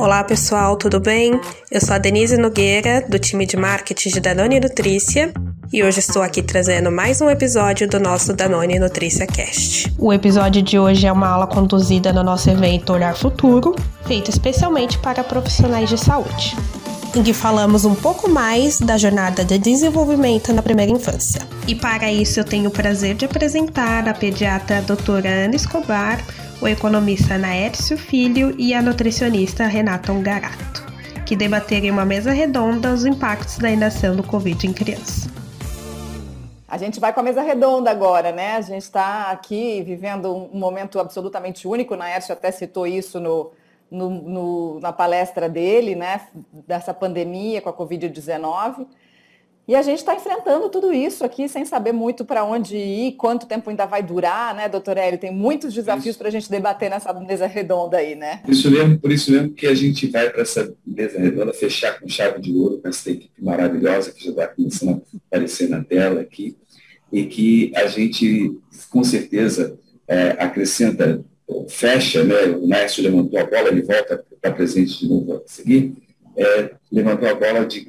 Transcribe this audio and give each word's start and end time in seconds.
Olá 0.00 0.24
pessoal, 0.24 0.78
tudo 0.78 0.98
bem? 0.98 1.38
Eu 1.70 1.78
sou 1.78 1.94
a 1.94 1.98
Denise 1.98 2.38
Nogueira, 2.38 3.04
do 3.06 3.18
time 3.18 3.44
de 3.44 3.54
marketing 3.54 4.08
de 4.08 4.20
Danone 4.20 4.58
Nutrícia, 4.58 5.30
e 5.70 5.84
hoje 5.84 5.98
estou 6.00 6.22
aqui 6.22 6.42
trazendo 6.42 6.90
mais 6.90 7.20
um 7.20 7.28
episódio 7.28 7.86
do 7.86 8.00
nosso 8.00 8.32
Danone 8.32 8.78
Nutrícia 8.78 9.26
Cast. 9.26 9.94
O 9.98 10.10
episódio 10.10 10.62
de 10.62 10.78
hoje 10.78 11.06
é 11.06 11.12
uma 11.12 11.28
aula 11.28 11.46
conduzida 11.46 12.14
no 12.14 12.22
nosso 12.22 12.48
evento 12.48 12.94
Olhar 12.94 13.14
Futuro, 13.14 13.76
feito 14.06 14.30
especialmente 14.30 14.98
para 14.98 15.22
profissionais 15.22 15.90
de 15.90 15.98
saúde, 15.98 16.56
em 17.14 17.22
que 17.22 17.34
falamos 17.34 17.84
um 17.84 17.94
pouco 17.94 18.26
mais 18.26 18.80
da 18.80 18.96
jornada 18.96 19.44
de 19.44 19.58
desenvolvimento 19.58 20.50
na 20.54 20.62
primeira 20.62 20.90
infância. 20.90 21.42
E 21.68 21.74
para 21.74 22.10
isso 22.10 22.40
eu 22.40 22.44
tenho 22.44 22.70
o 22.70 22.72
prazer 22.72 23.16
de 23.16 23.26
apresentar 23.26 24.08
a 24.08 24.14
pediatra 24.14 24.80
doutora 24.80 25.28
Ana 25.28 25.56
Escobar, 25.56 26.24
o 26.60 26.68
economista 26.68 27.38
Naércio 27.38 27.96
Filho 27.96 28.54
e 28.58 28.74
a 28.74 28.82
nutricionista 28.82 29.66
Renata 29.66 30.12
Ongarato, 30.12 30.84
que 31.24 31.34
debateram 31.34 31.86
em 31.86 31.90
uma 31.90 32.04
mesa 32.04 32.32
redonda 32.32 32.92
os 32.92 33.06
impactos 33.06 33.56
da 33.56 33.70
inação 33.70 34.14
do 34.14 34.22
Covid 34.22 34.66
em 34.66 34.72
criança. 34.72 35.30
A 36.68 36.76
gente 36.76 37.00
vai 37.00 37.14
com 37.14 37.20
a 37.20 37.22
mesa 37.22 37.40
redonda 37.40 37.90
agora, 37.90 38.30
né? 38.30 38.56
A 38.56 38.60
gente 38.60 38.82
está 38.82 39.30
aqui 39.30 39.82
vivendo 39.82 40.30
um 40.52 40.58
momento 40.58 41.00
absolutamente 41.00 41.66
único. 41.66 41.96
Naércio 41.96 42.34
até 42.34 42.52
citou 42.52 42.86
isso 42.86 43.18
no, 43.18 43.52
no, 43.90 44.10
no, 44.10 44.80
na 44.80 44.92
palestra 44.92 45.48
dele, 45.48 45.96
né? 45.96 46.20
Dessa 46.52 46.92
pandemia 46.92 47.62
com 47.62 47.70
a 47.70 47.72
Covid-19. 47.72 48.86
E 49.70 49.74
a 49.76 49.82
gente 49.82 49.98
está 49.98 50.16
enfrentando 50.16 50.68
tudo 50.68 50.92
isso 50.92 51.24
aqui 51.24 51.48
sem 51.48 51.64
saber 51.64 51.92
muito 51.92 52.24
para 52.24 52.44
onde 52.44 52.76
ir, 52.76 53.12
quanto 53.12 53.46
tempo 53.46 53.70
ainda 53.70 53.86
vai 53.86 54.02
durar, 54.02 54.52
né, 54.52 54.68
doutor 54.68 54.96
Hélio? 54.96 55.16
Tem 55.16 55.32
muitos 55.32 55.72
desafios 55.72 56.16
para 56.16 56.26
a 56.26 56.30
gente 56.32 56.50
debater 56.50 56.90
nessa 56.90 57.12
mesa 57.12 57.46
redonda 57.46 57.98
aí, 57.98 58.16
né? 58.16 58.38
Por 58.38 58.50
isso 58.50 58.68
mesmo, 58.68 58.98
por 58.98 59.12
isso 59.12 59.30
mesmo 59.30 59.52
que 59.52 59.68
a 59.68 59.74
gente 59.76 60.08
vai 60.08 60.28
para 60.28 60.42
essa 60.42 60.74
mesa 60.84 61.20
redonda 61.20 61.52
fechar 61.52 62.00
com 62.00 62.08
chave 62.08 62.40
de 62.40 62.52
ouro, 62.52 62.80
com 62.82 62.88
essa 62.88 63.12
equipe 63.12 63.30
maravilhosa 63.40 64.10
que 64.10 64.24
já 64.24 64.30
está 64.30 64.48
começando 64.48 64.90
a 64.90 65.16
aparecer 65.28 65.68
na 65.68 65.84
tela 65.84 66.20
aqui, 66.20 66.56
e 67.12 67.26
que 67.26 67.70
a 67.76 67.86
gente, 67.86 68.58
com 68.90 69.04
certeza, 69.04 69.78
é, 70.08 70.30
acrescenta, 70.30 71.24
fecha, 71.68 72.24
né? 72.24 72.46
O 72.60 72.66
Nércio 72.66 73.04
levantou 73.04 73.38
a 73.38 73.44
bola, 73.44 73.68
ele 73.68 73.82
volta 73.82 74.20
para 74.42 74.50
presente 74.50 74.98
de 74.98 75.08
novo 75.08 75.34
a 75.34 75.42
seguir, 75.46 75.94
é, 76.36 76.72
levantou 76.90 77.28
a 77.28 77.34
bola 77.36 77.64
de 77.64 77.88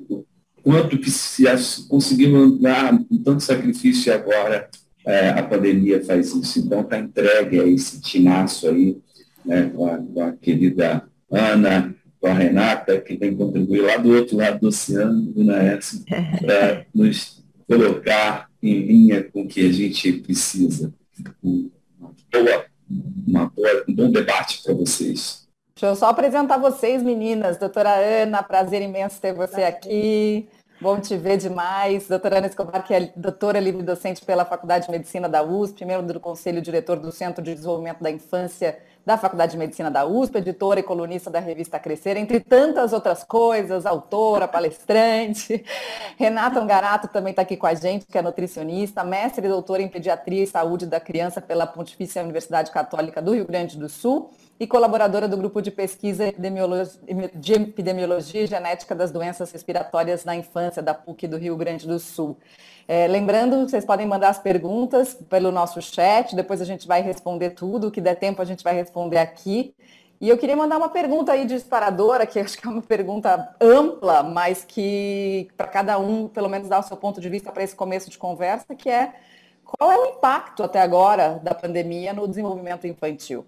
quanto 0.63 0.97
que 0.97 1.09
se 1.09 1.43
conseguimos 1.87 2.59
dar 2.59 2.97
tanto 3.23 3.41
sacrifício 3.41 4.13
agora 4.13 4.69
é, 5.05 5.29
a 5.29 5.43
pandemia 5.43 6.03
faz 6.03 6.33
isso. 6.33 6.59
Então 6.59 6.81
está 6.81 6.99
entregue 6.99 7.59
a 7.59 7.67
esse 7.67 8.01
tinaço 8.01 8.67
aí, 8.67 8.97
né, 9.45 9.71
com, 9.75 9.87
a, 9.87 9.97
com 9.97 10.23
a 10.23 10.31
querida 10.33 11.03
Ana, 11.29 11.95
com 12.19 12.27
a 12.27 12.33
Renata, 12.33 12.99
que 13.01 13.17
vem 13.17 13.35
contribuir 13.35 13.81
lá 13.81 13.97
do 13.97 14.11
outro 14.11 14.37
lado 14.37 14.59
do 14.59 14.67
oceano, 14.67 15.23
do 15.31 15.43
Naércio, 15.43 16.03
para 16.39 16.85
nos 16.93 17.43
colocar 17.67 18.47
em 18.61 18.79
linha 18.85 19.23
com 19.23 19.41
o 19.41 19.47
que 19.47 19.67
a 19.67 19.71
gente 19.71 20.13
precisa. 20.13 20.93
Uma 21.43 22.13
boa, 22.31 22.65
uma 23.27 23.49
boa, 23.49 23.83
um 23.87 23.93
bom 23.93 24.11
debate 24.11 24.61
para 24.63 24.73
vocês. 24.73 25.47
Deixa 25.81 25.93
eu 25.93 25.95
só 25.95 26.09
apresentar 26.09 26.59
vocês, 26.59 27.01
meninas. 27.01 27.57
Doutora 27.57 27.89
Ana, 27.89 28.43
prazer 28.43 28.83
imenso 28.83 29.19
ter 29.19 29.33
você 29.33 29.63
aqui. 29.63 30.47
Bom 30.79 30.99
te 30.99 31.17
ver 31.17 31.37
demais. 31.37 32.07
Doutora 32.07 32.37
Ana 32.37 32.45
Escobar, 32.45 32.85
que 32.85 32.93
é 32.93 33.11
doutora 33.15 33.59
livre 33.59 33.81
docente 33.81 34.23
pela 34.23 34.45
Faculdade 34.45 34.85
de 34.85 34.91
Medicina 34.91 35.27
da 35.27 35.41
USP, 35.41 35.83
membro 35.83 36.13
do 36.13 36.19
Conselho 36.19 36.61
Diretor 36.61 36.99
do 36.99 37.11
Centro 37.11 37.43
de 37.43 37.55
Desenvolvimento 37.55 37.99
da 37.99 38.11
Infância 38.11 38.77
da 39.03 39.17
Faculdade 39.17 39.53
de 39.53 39.57
Medicina 39.57 39.89
da 39.89 40.05
USP, 40.05 40.37
editora 40.37 40.81
e 40.81 40.83
colunista 40.83 41.31
da 41.31 41.39
revista 41.39 41.79
Crescer, 41.79 42.15
entre 42.15 42.39
tantas 42.39 42.93
outras 42.93 43.23
coisas, 43.23 43.83
autora, 43.83 44.47
palestrante. 44.47 45.65
Renata 46.15 46.61
Ongarato 46.61 47.07
também 47.07 47.31
está 47.31 47.41
aqui 47.41 47.57
com 47.57 47.65
a 47.65 47.73
gente, 47.73 48.05
que 48.05 48.19
é 48.19 48.21
nutricionista, 48.21 49.03
mestre 49.03 49.47
e 49.47 49.49
doutora 49.49 49.81
em 49.81 49.87
Pediatria 49.87 50.43
e 50.43 50.47
Saúde 50.47 50.85
da 50.85 50.99
Criança 50.99 51.41
pela 51.41 51.65
Pontifícia 51.65 52.21
Universidade 52.21 52.69
Católica 52.69 53.19
do 53.19 53.33
Rio 53.33 53.47
Grande 53.47 53.79
do 53.79 53.89
Sul 53.89 54.29
e 54.61 54.67
colaboradora 54.67 55.27
do 55.27 55.35
grupo 55.35 55.59
de 55.59 55.71
pesquisa 55.71 56.31
de 57.33 57.53
epidemiologia 57.53 58.43
e 58.43 58.45
genética 58.45 58.93
das 58.93 59.09
doenças 59.09 59.51
respiratórias 59.51 60.23
na 60.23 60.35
infância 60.35 60.83
da 60.83 60.93
PUC 60.93 61.27
do 61.27 61.35
Rio 61.35 61.57
Grande 61.57 61.87
do 61.87 61.97
Sul. 61.97 62.37
É, 62.87 63.07
lembrando, 63.07 63.67
vocês 63.67 63.83
podem 63.83 64.05
mandar 64.05 64.29
as 64.29 64.37
perguntas 64.37 65.15
pelo 65.15 65.51
nosso 65.51 65.81
chat, 65.81 66.35
depois 66.35 66.61
a 66.61 66.65
gente 66.65 66.87
vai 66.87 67.01
responder 67.01 67.49
tudo, 67.49 67.87
o 67.87 67.91
que 67.91 67.99
der 67.99 68.13
tempo 68.13 68.39
a 68.39 68.45
gente 68.45 68.63
vai 68.63 68.75
responder 68.75 69.17
aqui. 69.17 69.73
E 70.21 70.29
eu 70.29 70.37
queria 70.37 70.55
mandar 70.55 70.77
uma 70.77 70.89
pergunta 70.89 71.31
aí 71.31 71.43
disparadora, 71.43 72.27
que 72.27 72.39
acho 72.39 72.55
que 72.55 72.67
é 72.67 72.69
uma 72.69 72.83
pergunta 72.83 73.55
ampla, 73.59 74.21
mas 74.21 74.63
que 74.63 75.49
para 75.57 75.65
cada 75.65 75.97
um, 75.97 76.27
pelo 76.27 76.47
menos, 76.47 76.69
dar 76.69 76.81
o 76.81 76.83
seu 76.83 76.97
ponto 76.97 77.19
de 77.19 77.29
vista 77.29 77.51
para 77.51 77.63
esse 77.63 77.75
começo 77.75 78.11
de 78.11 78.17
conversa, 78.19 78.75
que 78.75 78.91
é 78.91 79.11
qual 79.65 79.91
é 79.91 79.97
o 79.97 80.05
impacto 80.05 80.61
até 80.61 80.79
agora 80.79 81.41
da 81.41 81.55
pandemia 81.55 82.13
no 82.13 82.27
desenvolvimento 82.27 82.85
infantil? 82.85 83.43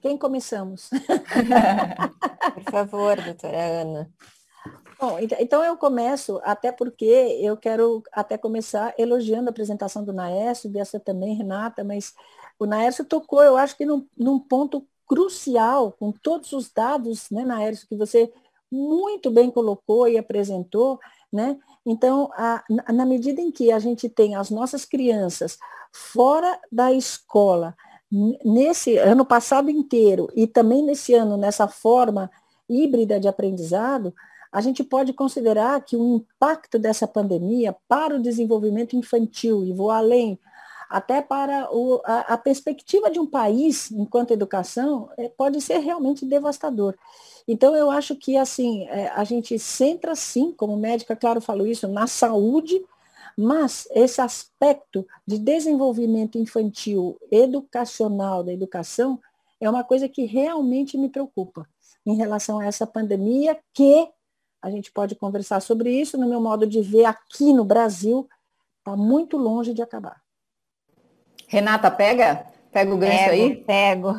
Quem 0.00 0.16
começamos? 0.16 0.90
Por 2.54 2.70
favor, 2.70 3.20
doutora 3.20 3.82
Ana. 3.82 4.10
Bom, 4.98 5.18
então 5.38 5.62
eu 5.62 5.76
começo, 5.76 6.40
até 6.42 6.72
porque 6.72 7.04
eu 7.04 7.56
quero 7.56 8.02
até 8.10 8.38
começar 8.38 8.94
elogiando 8.96 9.48
a 9.48 9.50
apresentação 9.50 10.02
do 10.02 10.12
Naércio, 10.12 10.70
dessa 10.70 10.98
também, 10.98 11.36
Renata, 11.36 11.84
mas 11.84 12.14
o 12.58 12.64
Naércio 12.64 13.04
tocou, 13.04 13.42
eu 13.42 13.58
acho 13.58 13.76
que 13.76 13.84
num, 13.84 14.06
num 14.16 14.38
ponto 14.38 14.86
crucial, 15.06 15.92
com 15.92 16.10
todos 16.10 16.52
os 16.52 16.70
dados, 16.72 17.30
né, 17.30 17.44
Naércio, 17.44 17.86
que 17.86 17.94
você 17.94 18.32
muito 18.72 19.30
bem 19.30 19.50
colocou 19.50 20.08
e 20.08 20.18
apresentou, 20.18 20.98
né? 21.32 21.58
Então, 21.84 22.30
a, 22.34 22.64
na 22.92 23.06
medida 23.06 23.40
em 23.40 23.52
que 23.52 23.70
a 23.70 23.78
gente 23.78 24.08
tem 24.08 24.34
as 24.34 24.50
nossas 24.50 24.84
crianças 24.84 25.58
fora 25.92 26.58
da 26.72 26.92
escola, 26.92 27.76
nesse 28.44 28.96
ano 28.98 29.24
passado 29.24 29.70
inteiro 29.70 30.28
e 30.34 30.46
também 30.46 30.82
nesse 30.82 31.14
ano, 31.14 31.36
nessa 31.36 31.66
forma 31.66 32.30
híbrida 32.68 33.18
de 33.18 33.28
aprendizado, 33.28 34.14
a 34.52 34.60
gente 34.60 34.82
pode 34.82 35.12
considerar 35.12 35.84
que 35.84 35.96
o 35.96 36.16
impacto 36.16 36.78
dessa 36.78 37.06
pandemia 37.06 37.76
para 37.88 38.16
o 38.16 38.22
desenvolvimento 38.22 38.96
infantil, 38.96 39.64
e 39.64 39.72
vou 39.72 39.90
além, 39.90 40.38
até 40.88 41.20
para 41.20 41.68
o, 41.72 42.00
a, 42.04 42.34
a, 42.34 42.38
perspectiva 42.38 43.10
de 43.10 43.18
um 43.18 43.26
país 43.26 43.90
enquanto 43.90 44.30
educação, 44.30 45.10
é, 45.18 45.28
pode 45.28 45.60
ser 45.60 45.78
realmente 45.78 46.24
devastador. 46.24 46.94
Então, 47.46 47.76
eu 47.76 47.90
acho 47.90 48.14
que, 48.16 48.36
assim, 48.36 48.86
é, 48.88 49.08
a 49.08 49.24
gente 49.24 49.58
centra, 49.58 50.14
sim, 50.14 50.52
como 50.56 50.76
médica, 50.76 51.14
claro, 51.14 51.40
falo 51.40 51.66
isso, 51.66 51.88
na 51.88 52.06
saúde, 52.06 52.84
mas 53.36 53.86
esse 53.90 54.20
aspecto 54.20 55.06
de 55.26 55.38
desenvolvimento 55.38 56.38
infantil 56.38 57.18
educacional 57.30 58.42
da 58.42 58.52
educação 58.52 59.20
é 59.60 59.68
uma 59.68 59.84
coisa 59.84 60.08
que 60.08 60.24
realmente 60.24 60.96
me 60.96 61.08
preocupa 61.08 61.68
em 62.06 62.16
relação 62.16 62.60
a 62.60 62.66
essa 62.66 62.86
pandemia, 62.86 63.58
que 63.74 64.08
a 64.62 64.70
gente 64.70 64.90
pode 64.90 65.14
conversar 65.14 65.60
sobre 65.60 65.90
isso, 65.90 66.16
no 66.16 66.28
meu 66.28 66.40
modo 66.40 66.66
de 66.66 66.80
ver, 66.80 67.04
aqui 67.04 67.52
no 67.52 67.64
Brasil, 67.64 68.28
está 68.78 68.96
muito 68.96 69.36
longe 69.36 69.74
de 69.74 69.82
acabar. 69.82 70.20
Renata, 71.46 71.90
pega? 71.90 72.46
Pega 72.72 72.94
o 72.94 72.98
gancho 72.98 73.18
pego, 73.18 73.32
aí? 73.32 73.56
Pego. 73.56 74.14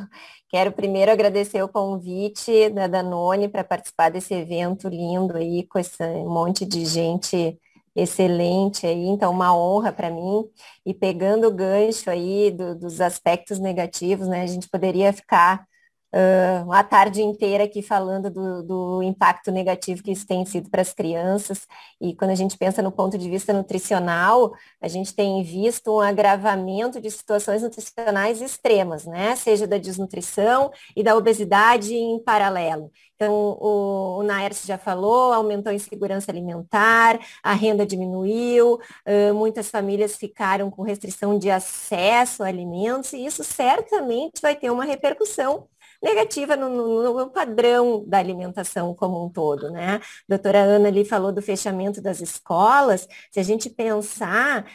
Quero 0.50 0.72
primeiro 0.72 1.12
agradecer 1.12 1.62
o 1.62 1.68
convite 1.68 2.70
da 2.70 2.88
Danone 2.88 3.50
para 3.50 3.64
participar 3.64 4.10
desse 4.10 4.34
evento 4.34 4.88
lindo 4.88 5.36
aí, 5.36 5.64
com 5.64 5.78
esse 5.78 6.04
monte 6.24 6.66
de 6.66 6.86
gente 6.86 7.60
excelente 7.98 8.86
aí, 8.88 9.08
então 9.08 9.32
uma 9.32 9.56
honra 9.58 9.92
para 9.92 10.10
mim. 10.12 10.44
E 10.86 10.94
pegando 10.94 11.48
o 11.48 11.54
gancho 11.54 12.10
aí 12.10 12.52
do, 12.52 12.76
dos 12.78 13.02
aspectos 13.02 13.60
negativos, 13.60 14.28
né, 14.28 14.42
a 14.44 14.48
gente 14.48 14.70
poderia 14.70 15.12
ficar 15.14 15.66
uh, 16.14 16.72
a 16.72 16.84
tarde 16.84 17.22
inteira 17.22 17.64
aqui 17.64 17.82
falando 17.82 18.30
do, 18.30 18.64
do, 18.64 19.04
impacto 19.04 19.52
negativo 19.52 20.04
que 20.04 20.12
isso 20.12 20.26
tem 20.26 20.46
sido 20.46 20.70
para 20.70 20.82
as 20.82 20.94
crianças. 20.94 21.68
E 22.00 22.16
quando 22.16 22.32
a 22.32 22.36
gente 22.36 22.58
pensa 22.58 22.82
no 22.82 22.92
ponto 22.92 23.18
de 23.18 23.30
vista 23.30 23.54
nutricional, 23.54 24.54
a 24.82 24.88
gente 24.88 25.14
tem 25.14 25.44
visto 25.44 25.96
um 25.96 26.00
agravamento 26.00 27.02
de 27.02 27.10
situações 27.12 27.62
nutricionais 27.62 28.42
extremas, 28.42 29.06
né? 29.06 29.36
Seja 29.36 29.68
da 29.68 29.78
desnutrição 29.78 30.72
e 30.96 31.04
da 31.04 31.16
obesidade 31.16 31.94
em 31.94 32.20
paralelo. 32.24 32.92
Então, 33.16 33.34
o, 33.60 34.20
o 34.20 34.24
Naércio 34.24 34.68
já 34.68 34.78
falou, 34.78 35.34
aumentou 35.34 35.72
a 35.72 35.76
insegurança 35.76 36.32
alimentar, 36.32 37.20
a 37.42 37.54
renda 37.54 37.84
diminuiu, 37.84 38.76
uh, 38.76 39.34
muitas 39.34 39.72
famílias 39.72 40.16
ficaram 40.16 40.70
com 40.70 40.84
restrição 40.84 41.38
de 41.40 41.50
acesso 41.50 42.44
a 42.44 42.48
alimentos, 42.48 43.14
e 43.14 43.26
isso 43.26 43.44
certamente 43.44 44.40
vai 44.40 44.56
ter 44.56 44.70
uma 44.70 44.86
repercussão 44.86 45.68
negativa 46.02 46.56
no, 46.56 46.70
no, 46.70 47.14
no, 47.14 47.30
padrão 47.30 48.04
da 48.08 48.18
alimentação 48.18 48.94
como 48.94 49.26
um 49.26 49.30
todo, 49.30 49.72
né? 49.72 49.96
A 49.96 50.02
doutora 50.30 50.60
Ana 50.60 50.88
ali 50.88 51.06
falou 51.06 51.32
do 51.32 51.42
fechamento 51.42 52.02
das 52.02 52.22
escolas. 52.22 53.08
Se 53.32 53.40
a 53.40 53.44
gente 53.44 53.70
pensar, 53.70 54.66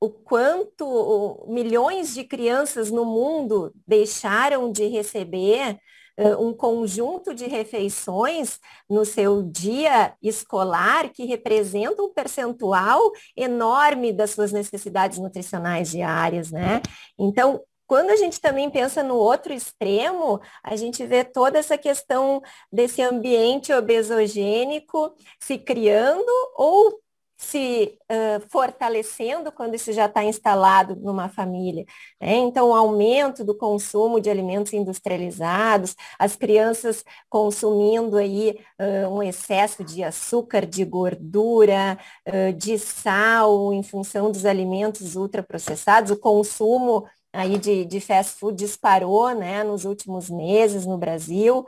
o 0.00 0.10
quanto 0.10 1.44
milhões 1.48 2.14
de 2.14 2.24
crianças 2.24 2.90
no 2.90 3.04
mundo 3.04 3.72
deixaram 3.86 4.70
de 4.70 4.86
receber 4.86 5.78
um 6.38 6.52
conjunto 6.52 7.32
de 7.32 7.46
refeições 7.46 8.58
no 8.90 9.04
seu 9.04 9.42
dia 9.42 10.14
escolar 10.20 11.10
que 11.10 11.24
representa 11.24 12.02
um 12.02 12.12
percentual 12.12 13.12
enorme 13.36 14.12
das 14.12 14.30
suas 14.32 14.50
necessidades 14.50 15.18
nutricionais 15.18 15.90
diárias, 15.90 16.50
né? 16.50 16.82
Então, 17.16 17.60
quando 17.88 18.10
a 18.10 18.16
gente 18.16 18.38
também 18.38 18.68
pensa 18.70 19.02
no 19.02 19.16
outro 19.16 19.52
extremo, 19.52 20.40
a 20.62 20.76
gente 20.76 21.04
vê 21.06 21.24
toda 21.24 21.58
essa 21.58 21.78
questão 21.78 22.42
desse 22.70 23.00
ambiente 23.02 23.72
obesogênico 23.72 25.14
se 25.40 25.56
criando 25.58 26.30
ou 26.54 27.00
se 27.38 27.96
uh, 28.10 28.46
fortalecendo 28.50 29.52
quando 29.52 29.74
isso 29.74 29.92
já 29.92 30.06
está 30.06 30.24
instalado 30.24 30.96
numa 30.96 31.28
família. 31.28 31.84
Né? 32.20 32.34
Então, 32.34 32.70
o 32.70 32.74
aumento 32.74 33.44
do 33.44 33.56
consumo 33.56 34.20
de 34.20 34.28
alimentos 34.28 34.72
industrializados, 34.72 35.94
as 36.18 36.34
crianças 36.34 37.04
consumindo 37.30 38.16
aí 38.16 38.58
uh, 38.80 39.08
um 39.08 39.22
excesso 39.22 39.84
de 39.84 40.02
açúcar, 40.02 40.66
de 40.66 40.84
gordura, 40.84 41.96
uh, 42.26 42.52
de 42.52 42.76
sal, 42.76 43.72
em 43.72 43.84
função 43.84 44.32
dos 44.32 44.44
alimentos 44.44 45.14
ultraprocessados, 45.14 46.10
o 46.10 46.18
consumo 46.18 47.06
aí 47.32 47.58
de, 47.58 47.84
de 47.84 48.00
fast 48.00 48.38
food 48.38 48.56
disparou 48.56 49.34
né, 49.34 49.62
nos 49.64 49.84
últimos 49.84 50.30
meses 50.30 50.86
no 50.86 50.98
Brasil. 50.98 51.66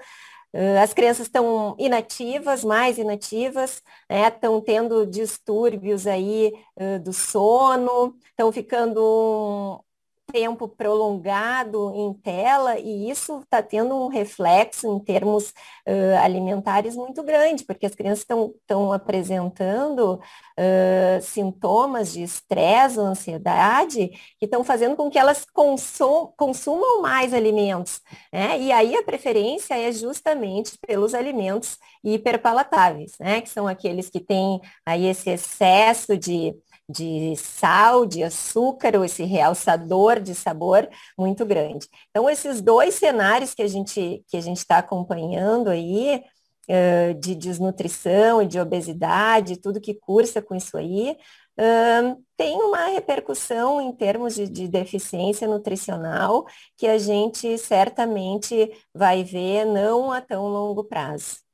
As 0.82 0.92
crianças 0.92 1.26
estão 1.26 1.76
inativas, 1.78 2.64
mais 2.64 2.98
inativas, 2.98 3.82
estão 4.08 4.56
né, 4.56 4.62
tendo 4.66 5.06
distúrbios 5.06 6.08
aí 6.08 6.52
uh, 6.76 6.98
do 6.98 7.12
sono, 7.12 8.16
estão 8.30 8.50
ficando 8.50 9.84
tempo 10.30 10.68
prolongado 10.68 11.92
em 11.94 12.12
tela 12.14 12.78
e 12.78 13.10
isso 13.10 13.40
está 13.40 13.62
tendo 13.62 13.94
um 13.94 14.08
reflexo 14.08 14.86
em 14.86 14.98
termos 14.98 15.50
uh, 15.86 16.18
alimentares 16.22 16.96
muito 16.96 17.22
grande, 17.22 17.64
porque 17.64 17.86
as 17.86 17.94
crianças 17.94 18.24
estão 18.24 18.92
apresentando 18.92 20.14
uh, 20.14 21.22
sintomas 21.22 22.12
de 22.12 22.22
estresse, 22.22 22.98
ansiedade, 22.98 24.08
que 24.38 24.44
estão 24.44 24.62
fazendo 24.64 24.96
com 24.96 25.10
que 25.10 25.18
elas 25.18 25.44
consum, 25.52 26.32
consumam 26.36 27.02
mais 27.02 27.34
alimentos. 27.34 28.00
Né? 28.32 28.60
E 28.60 28.72
aí 28.72 28.96
a 28.96 29.02
preferência 29.02 29.78
é 29.78 29.90
justamente 29.92 30.78
pelos 30.86 31.14
alimentos 31.14 31.78
hiperpalatáveis, 32.02 33.12
né? 33.18 33.40
que 33.40 33.48
são 33.48 33.66
aqueles 33.66 34.08
que 34.08 34.20
têm 34.20 34.60
aí 34.84 35.06
esse 35.06 35.30
excesso 35.30 36.16
de 36.16 36.54
de 36.90 37.34
sal, 37.36 38.04
de 38.06 38.22
açúcar, 38.22 38.96
ou 38.96 39.04
esse 39.04 39.24
realçador 39.24 40.20
de 40.20 40.34
sabor 40.34 40.88
muito 41.18 41.44
grande. 41.46 41.86
Então, 42.10 42.28
esses 42.28 42.60
dois 42.60 42.94
cenários 42.94 43.54
que 43.54 43.62
a 43.62 43.68
gente 43.68 44.24
que 44.28 44.36
a 44.36 44.40
gente 44.40 44.58
está 44.58 44.78
acompanhando 44.78 45.68
aí, 45.70 46.22
uh, 46.68 47.14
de 47.14 47.34
desnutrição 47.34 48.42
e 48.42 48.46
de 48.46 48.60
obesidade, 48.60 49.60
tudo 49.60 49.80
que 49.80 49.94
cursa 49.94 50.40
com 50.42 50.54
isso 50.54 50.76
aí, 50.76 51.16
uh, 51.58 52.24
tem 52.36 52.56
uma 52.56 52.86
repercussão 52.86 53.80
em 53.80 53.92
termos 53.92 54.34
de, 54.34 54.48
de 54.48 54.68
deficiência 54.68 55.46
nutricional 55.48 56.46
que 56.76 56.86
a 56.86 56.98
gente 56.98 57.58
certamente 57.58 58.70
vai 58.94 59.24
ver 59.24 59.64
não 59.64 60.12
a 60.12 60.20
tão 60.20 60.46
longo 60.48 60.84
prazo. 60.84 61.49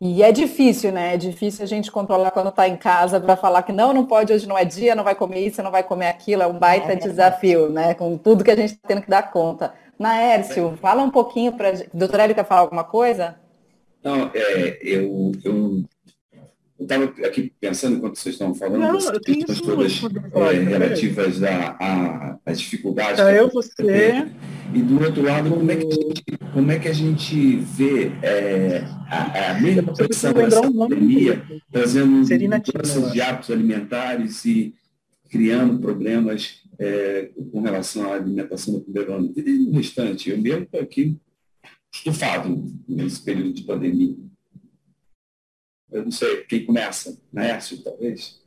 E 0.00 0.22
é 0.22 0.30
difícil, 0.30 0.92
né? 0.92 1.14
É 1.14 1.16
difícil 1.16 1.64
a 1.64 1.66
gente 1.66 1.90
controlar 1.90 2.30
quando 2.30 2.50
está 2.50 2.68
em 2.68 2.76
casa 2.76 3.18
para 3.18 3.36
falar 3.36 3.64
que 3.64 3.72
não, 3.72 3.92
não 3.92 4.06
pode, 4.06 4.32
hoje 4.32 4.46
não 4.46 4.56
é 4.56 4.64
dia, 4.64 4.94
não 4.94 5.02
vai 5.02 5.14
comer 5.14 5.40
isso, 5.40 5.62
não 5.62 5.72
vai 5.72 5.82
comer 5.82 6.08
aquilo. 6.08 6.42
É 6.42 6.46
um 6.46 6.56
baita 6.58 6.92
é 6.92 6.96
desafio, 6.96 7.68
né? 7.68 7.94
Com 7.94 8.16
tudo 8.16 8.44
que 8.44 8.50
a 8.50 8.56
gente 8.56 8.74
está 8.74 8.88
tendo 8.88 9.02
que 9.02 9.10
dar 9.10 9.30
conta. 9.32 9.74
Naércio, 9.98 10.78
fala 10.80 11.02
um 11.02 11.10
pouquinho 11.10 11.52
para. 11.52 11.72
Doutor 11.92 12.20
Hélio 12.20 12.34
quer 12.34 12.44
falar 12.44 12.60
alguma 12.60 12.84
coisa? 12.84 13.36
Não, 14.04 14.30
é, 14.32 14.78
eu, 14.80 15.32
eu 15.44 15.82
eu 16.78 16.84
estava 16.84 17.04
aqui 17.04 17.52
pensando 17.60 17.96
enquanto 17.96 18.16
vocês 18.16 18.34
estão 18.34 18.54
falando 18.54 18.80
não, 18.80 18.92
das 18.92 19.18
questões 19.18 19.60
todas 19.60 20.02
é, 20.54 20.62
relativas 20.62 21.40
às 22.46 22.60
dificuldades. 22.60 23.18
É, 23.18 23.40
eu, 23.40 23.48
você. 23.48 24.26
E 24.72 24.82
do 24.82 25.02
outro 25.02 25.22
lado, 25.22 25.50
como 25.50 25.70
é 25.70 25.76
que 25.76 25.86
a 25.86 25.90
gente, 25.90 26.24
como 26.52 26.70
é 26.70 26.78
que 26.78 26.88
a 26.88 26.92
gente 26.92 27.56
vê 27.56 28.12
é, 28.22 28.84
a, 29.08 29.50
a 29.50 29.60
mesma 29.60 29.92
pressão 29.92 30.32
dessa 30.32 30.60
um 30.60 30.72
pandemia 30.72 31.42
trazendo 31.72 32.12
mudanças 32.12 33.12
de 33.12 33.20
hábitos 33.20 33.50
alimentares 33.50 34.44
e 34.44 34.74
criando 35.28 35.80
problemas 35.80 36.62
é, 36.78 37.30
com 37.50 37.60
relação 37.60 38.12
à 38.12 38.14
alimentação 38.14 38.74
do 38.74 38.80
primeiro 38.82 39.12
ano. 39.14 39.32
E 39.34 39.42
no 39.42 39.72
restante, 39.72 40.30
eu 40.30 40.38
mesmo 40.38 40.62
estou 40.62 40.80
aqui 40.80 41.16
estufado 41.92 42.64
nesse 42.86 43.20
período 43.20 43.52
de 43.52 43.62
pandemia. 43.62 44.16
Eu 45.90 46.04
não 46.04 46.10
sei, 46.10 46.38
quem 46.44 46.64
começa? 46.64 47.16
Nécio, 47.32 47.78
talvez? 47.78 48.38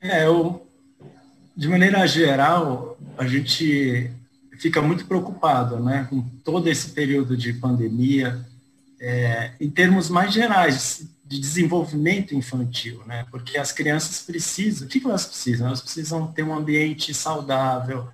É, 0.00 0.26
eu, 0.26 0.66
de 1.56 1.68
maneira 1.68 2.06
geral, 2.06 2.98
a 3.16 3.26
gente 3.26 4.10
fica 4.58 4.80
muito 4.80 5.06
preocupado 5.06 5.78
né, 5.78 6.06
com 6.08 6.22
todo 6.44 6.68
esse 6.68 6.90
período 6.90 7.36
de 7.36 7.52
pandemia, 7.52 8.44
é, 9.00 9.52
em 9.60 9.68
termos 9.68 10.08
mais 10.08 10.32
gerais 10.32 11.06
de 11.24 11.38
desenvolvimento 11.38 12.34
infantil, 12.34 13.02
né, 13.06 13.26
porque 13.30 13.58
as 13.58 13.72
crianças 13.72 14.22
precisam, 14.22 14.86
o 14.86 14.90
que 14.90 15.04
elas 15.04 15.26
precisam? 15.26 15.66
Elas 15.66 15.80
precisam 15.80 16.32
ter 16.32 16.42
um 16.42 16.54
ambiente 16.54 17.12
saudável, 17.12 18.08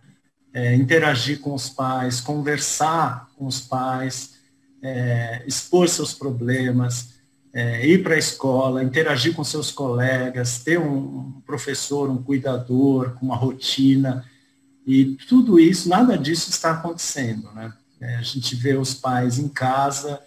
é, 0.52 0.74
interagir 0.74 1.40
com 1.40 1.54
os 1.54 1.68
pais, 1.68 2.20
conversar 2.20 3.28
com 3.36 3.46
os 3.46 3.60
pais, 3.60 4.34
é, 4.82 5.42
expor 5.46 5.88
seus 5.88 6.14
problemas, 6.14 7.17
é, 7.52 7.86
ir 7.86 8.02
para 8.02 8.14
a 8.14 8.18
escola, 8.18 8.82
interagir 8.82 9.34
com 9.34 9.42
seus 9.42 9.70
colegas, 9.70 10.62
ter 10.62 10.78
um 10.78 11.40
professor, 11.46 12.10
um 12.10 12.22
cuidador, 12.22 13.14
com 13.14 13.26
uma 13.26 13.36
rotina. 13.36 14.24
E 14.86 15.16
tudo 15.28 15.58
isso, 15.58 15.88
nada 15.88 16.16
disso 16.16 16.50
está 16.50 16.72
acontecendo. 16.72 17.50
Né? 17.52 17.72
É, 18.00 18.16
a 18.16 18.22
gente 18.22 18.54
vê 18.54 18.76
os 18.76 18.94
pais 18.94 19.38
em 19.38 19.48
casa, 19.48 20.20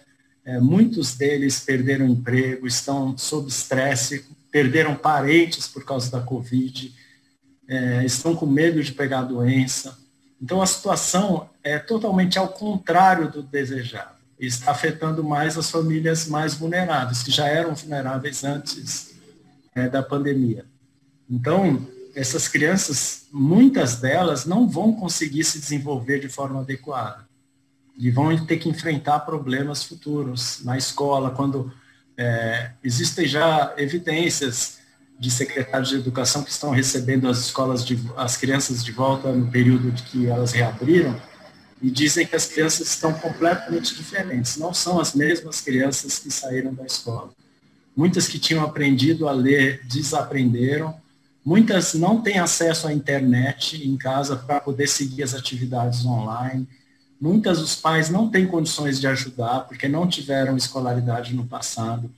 é, 0.44 0.58
muitos 0.58 1.14
deles 1.14 1.60
perderam 1.60 2.06
emprego, 2.06 2.66
estão 2.66 3.16
sob 3.16 3.48
estresse, 3.48 4.24
perderam 4.50 4.94
parentes 4.94 5.68
por 5.68 5.84
causa 5.84 6.10
da 6.10 6.20
Covid, 6.20 6.92
é, 7.68 8.04
estão 8.04 8.34
com 8.34 8.46
medo 8.46 8.82
de 8.82 8.92
pegar 8.92 9.20
a 9.20 9.24
doença. 9.24 9.98
Então 10.40 10.60
a 10.60 10.66
situação 10.66 11.48
é 11.62 11.78
totalmente 11.78 12.38
ao 12.38 12.48
contrário 12.48 13.30
do 13.30 13.42
desejado 13.42 14.21
está 14.38 14.72
afetando 14.72 15.22
mais 15.22 15.56
as 15.56 15.70
famílias 15.70 16.26
mais 16.26 16.54
vulneráveis, 16.54 17.22
que 17.22 17.30
já 17.30 17.46
eram 17.46 17.74
vulneráveis 17.74 18.42
antes 18.44 19.14
é, 19.74 19.88
da 19.88 20.02
pandemia. 20.02 20.64
Então, 21.30 21.86
essas 22.14 22.48
crianças, 22.48 23.26
muitas 23.32 23.96
delas 23.96 24.44
não 24.44 24.68
vão 24.68 24.92
conseguir 24.92 25.44
se 25.44 25.58
desenvolver 25.58 26.20
de 26.20 26.28
forma 26.28 26.60
adequada 26.60 27.26
e 27.96 28.10
vão 28.10 28.36
ter 28.44 28.58
que 28.58 28.68
enfrentar 28.68 29.20
problemas 29.20 29.84
futuros 29.84 30.60
na 30.64 30.76
escola, 30.76 31.30
quando 31.30 31.72
é, 32.16 32.72
existem 32.82 33.26
já 33.26 33.74
evidências 33.76 34.78
de 35.18 35.30
secretários 35.30 35.90
de 35.90 35.96
educação 35.96 36.42
que 36.42 36.50
estão 36.50 36.70
recebendo 36.70 37.28
as 37.28 37.38
escolas, 37.38 37.84
de, 37.84 37.98
as 38.16 38.36
crianças 38.36 38.82
de 38.84 38.90
volta 38.92 39.32
no 39.32 39.50
período 39.50 39.90
de 39.90 40.02
que 40.02 40.26
elas 40.26 40.52
reabriram, 40.52 41.16
e 41.82 41.90
dizem 41.90 42.24
que 42.24 42.36
as 42.36 42.46
crianças 42.46 42.86
estão 42.88 43.12
completamente 43.12 43.94
diferentes, 43.96 44.56
não 44.56 44.72
são 44.72 45.00
as 45.00 45.14
mesmas 45.14 45.60
crianças 45.60 46.20
que 46.20 46.30
saíram 46.30 46.72
da 46.72 46.84
escola. 46.84 47.30
Muitas 47.94 48.28
que 48.28 48.38
tinham 48.38 48.64
aprendido 48.64 49.28
a 49.28 49.32
ler 49.32 49.84
desaprenderam, 49.84 50.94
muitas 51.44 51.92
não 51.94 52.22
têm 52.22 52.38
acesso 52.38 52.86
à 52.86 52.92
internet 52.92 53.84
em 53.84 53.96
casa 53.96 54.36
para 54.36 54.60
poder 54.60 54.86
seguir 54.86 55.24
as 55.24 55.34
atividades 55.34 56.06
online. 56.06 56.68
Muitas 57.20 57.58
dos 57.58 57.74
pais 57.74 58.08
não 58.08 58.30
têm 58.30 58.46
condições 58.46 59.00
de 59.00 59.08
ajudar 59.08 59.60
porque 59.66 59.88
não 59.88 60.06
tiveram 60.06 60.56
escolaridade 60.56 61.34
no 61.34 61.46
passado. 61.46 62.08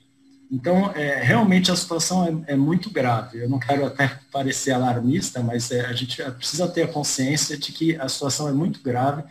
Então, 0.52 0.92
é, 0.94 1.23
realmente 1.23 1.71
a 1.71 1.76
situação 1.76 2.44
é, 2.47 2.52
é, 2.52 2.56
muito 2.56 2.90
grave. 2.90 3.38
Eu 3.42 3.49
não 3.49 3.59
quero 3.59 3.87
até 3.87 4.18
parecer 4.30 4.73
alarmista, 4.73 5.42
mas 5.42 5.71
é, 5.71 5.87
a 5.87 5.92
gente 5.94 6.23
precisa 6.23 6.68
ter 6.68 6.83
a 6.83 6.88
consciência 6.88 7.56
de 7.56 7.73
que 7.73 7.97
a 7.97 8.09
situação 8.09 8.47
é 8.47 8.52
muito 8.52 8.80
grave 8.83 9.25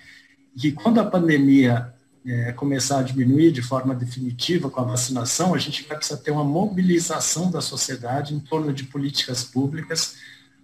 que 0.60 0.72
quando 0.72 1.00
a 1.00 1.06
pandemia 1.06 1.94
é, 2.26 2.52
começar 2.54 3.00
a 3.00 3.04
diminuir 3.04 3.52
de 3.52 3.62
forma 3.62 3.94
definitiva 3.94 4.70
com 4.70 4.80
a 4.80 4.86
vacinação, 4.86 5.54
a 5.54 5.58
gente 5.58 5.84
vai 5.84 5.98
precisar 5.98 6.22
ter 6.22 6.32
uma 6.32 6.44
mobilização 6.44 7.52
da 7.52 7.62
sociedade 7.62 8.34
em 8.34 8.40
torno 8.40 8.72
de 8.72 8.86
políticas 8.86 9.44
públicas 9.44 10.16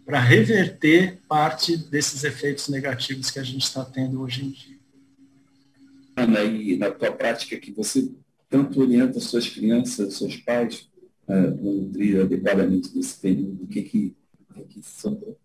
para 0.06 0.20
reverter 0.20 1.20
parte 1.28 1.78
desses 1.78 2.24
efeitos 2.24 2.68
negativos 2.70 3.30
que 3.30 3.40
a 3.40 3.44
gente 3.44 3.64
está 3.64 3.84
tendo 3.86 4.22
hoje 4.22 4.46
em 4.46 4.50
dia. 4.50 4.80
Ana, 6.16 6.44
e 6.44 6.78
na 6.78 6.90
tua 6.92 7.12
prática 7.12 7.58
que 7.58 7.72
você 7.72 8.12
tanto 8.50 8.82
orienta 8.82 9.20
suas 9.20 9.48
crianças, 9.48 10.16
seus 10.16 10.36
pais, 10.38 10.90
a 11.28 11.36
nutrir 11.36 12.22
adequadamente 12.22 12.90
nesse 12.96 13.20
período, 13.20 13.64
o 13.64 13.68
que, 13.68 13.84
que, 13.84 14.16
aqui 14.56 14.82
sobrou. 14.82 15.38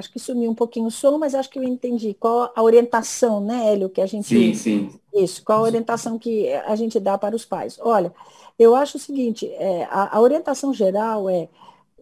Acho 0.00 0.10
que 0.10 0.18
sumiu 0.18 0.50
um 0.50 0.54
pouquinho 0.54 0.86
o 0.86 0.90
som, 0.90 1.18
mas 1.18 1.34
acho 1.34 1.50
que 1.50 1.58
eu 1.58 1.62
entendi. 1.62 2.14
Qual 2.14 2.50
a 2.56 2.62
orientação, 2.62 3.38
né, 3.40 3.70
Hélio, 3.70 3.90
que 3.90 4.00
a 4.00 4.06
gente. 4.06 4.26
Sim, 4.26 4.54
sim. 4.54 5.00
Isso, 5.14 5.44
qual 5.44 5.58
a 5.58 5.62
orientação 5.62 6.18
que 6.18 6.50
a 6.52 6.74
gente 6.74 6.98
dá 6.98 7.18
para 7.18 7.36
os 7.36 7.44
pais? 7.44 7.78
Olha, 7.82 8.12
eu 8.58 8.74
acho 8.74 8.96
o 8.96 9.00
seguinte: 9.00 9.46
é, 9.46 9.84
a, 9.90 10.16
a, 10.16 10.20
orientação 10.20 10.72
geral 10.72 11.28
é, 11.28 11.48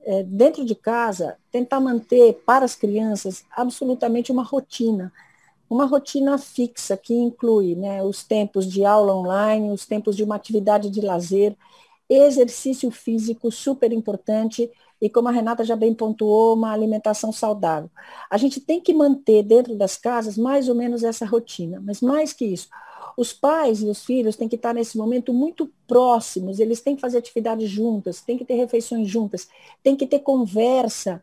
é, 0.04 0.22
dentro 0.22 0.64
de 0.64 0.76
casa, 0.76 1.36
tentar 1.50 1.80
manter 1.80 2.34
para 2.46 2.64
as 2.64 2.76
crianças 2.76 3.44
absolutamente 3.50 4.30
uma 4.30 4.44
rotina. 4.44 5.12
Uma 5.68 5.84
rotina 5.84 6.38
fixa 6.38 6.96
que 6.96 7.12
inclui 7.12 7.74
né, 7.74 8.02
os 8.02 8.22
tempos 8.22 8.64
de 8.64 8.84
aula 8.84 9.14
online, 9.14 9.70
os 9.70 9.84
tempos 9.84 10.16
de 10.16 10.22
uma 10.22 10.36
atividade 10.36 10.88
de 10.88 11.00
lazer, 11.00 11.54
exercício 12.08 12.90
físico 12.90 13.50
super 13.50 13.92
importante 13.92 14.70
e, 15.00 15.08
como 15.08 15.28
a 15.28 15.32
Renata 15.32 15.64
já 15.64 15.76
bem 15.76 15.94
pontuou, 15.94 16.54
uma 16.54 16.72
alimentação 16.72 17.32
saudável. 17.32 17.90
A 18.30 18.36
gente 18.36 18.60
tem 18.60 18.80
que 18.80 18.92
manter 18.92 19.42
dentro 19.42 19.76
das 19.76 19.96
casas 19.96 20.36
mais 20.36 20.68
ou 20.68 20.74
menos 20.74 21.04
essa 21.04 21.24
rotina, 21.26 21.80
mas 21.84 22.00
mais 22.00 22.32
que 22.32 22.44
isso, 22.44 22.68
os 23.16 23.32
pais 23.32 23.82
e 23.82 23.86
os 23.86 24.04
filhos 24.04 24.36
têm 24.36 24.48
que 24.48 24.56
estar 24.56 24.72
nesse 24.74 24.96
momento 24.96 25.32
muito 25.32 25.70
próximos, 25.86 26.60
eles 26.60 26.80
têm 26.80 26.94
que 26.94 27.00
fazer 27.00 27.18
atividades 27.18 27.68
juntas, 27.68 28.20
têm 28.20 28.38
que 28.38 28.44
ter 28.44 28.54
refeições 28.54 29.08
juntas, 29.08 29.48
têm 29.82 29.96
que 29.96 30.06
ter 30.06 30.20
conversa. 30.20 31.22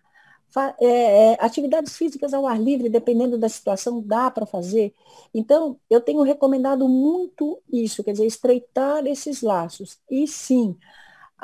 É, 0.79 1.33
é, 1.33 1.37
atividades 1.41 1.97
físicas 1.97 2.33
ao 2.33 2.47
ar 2.47 2.57
livre, 2.57 2.87
dependendo 2.87 3.37
da 3.37 3.49
situação, 3.49 4.01
dá 4.01 4.31
para 4.31 4.45
fazer. 4.45 4.93
Então, 5.33 5.77
eu 5.89 5.99
tenho 5.99 6.21
recomendado 6.21 6.87
muito 6.87 7.61
isso, 7.69 8.01
quer 8.03 8.13
dizer, 8.13 8.25
estreitar 8.25 9.05
esses 9.05 9.41
laços. 9.41 9.99
E 10.09 10.25
sim, 10.25 10.77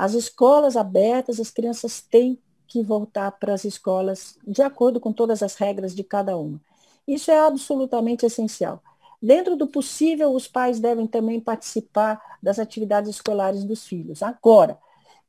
as 0.01 0.15
escolas 0.15 0.75
abertas, 0.75 1.39
as 1.39 1.51
crianças 1.51 2.01
têm 2.01 2.39
que 2.67 2.81
voltar 2.81 3.33
para 3.33 3.53
as 3.53 3.65
escolas 3.65 4.35
de 4.47 4.63
acordo 4.63 4.99
com 4.99 5.13
todas 5.13 5.43
as 5.43 5.53
regras 5.53 5.93
de 5.93 6.03
cada 6.03 6.35
uma. 6.35 6.59
Isso 7.07 7.29
é 7.29 7.39
absolutamente 7.39 8.25
essencial. 8.25 8.81
Dentro 9.21 9.55
do 9.55 9.67
possível, 9.67 10.33
os 10.33 10.47
pais 10.47 10.79
devem 10.79 11.05
também 11.05 11.39
participar 11.39 12.19
das 12.41 12.57
atividades 12.57 13.11
escolares 13.11 13.63
dos 13.63 13.85
filhos. 13.85 14.23
Agora, 14.23 14.79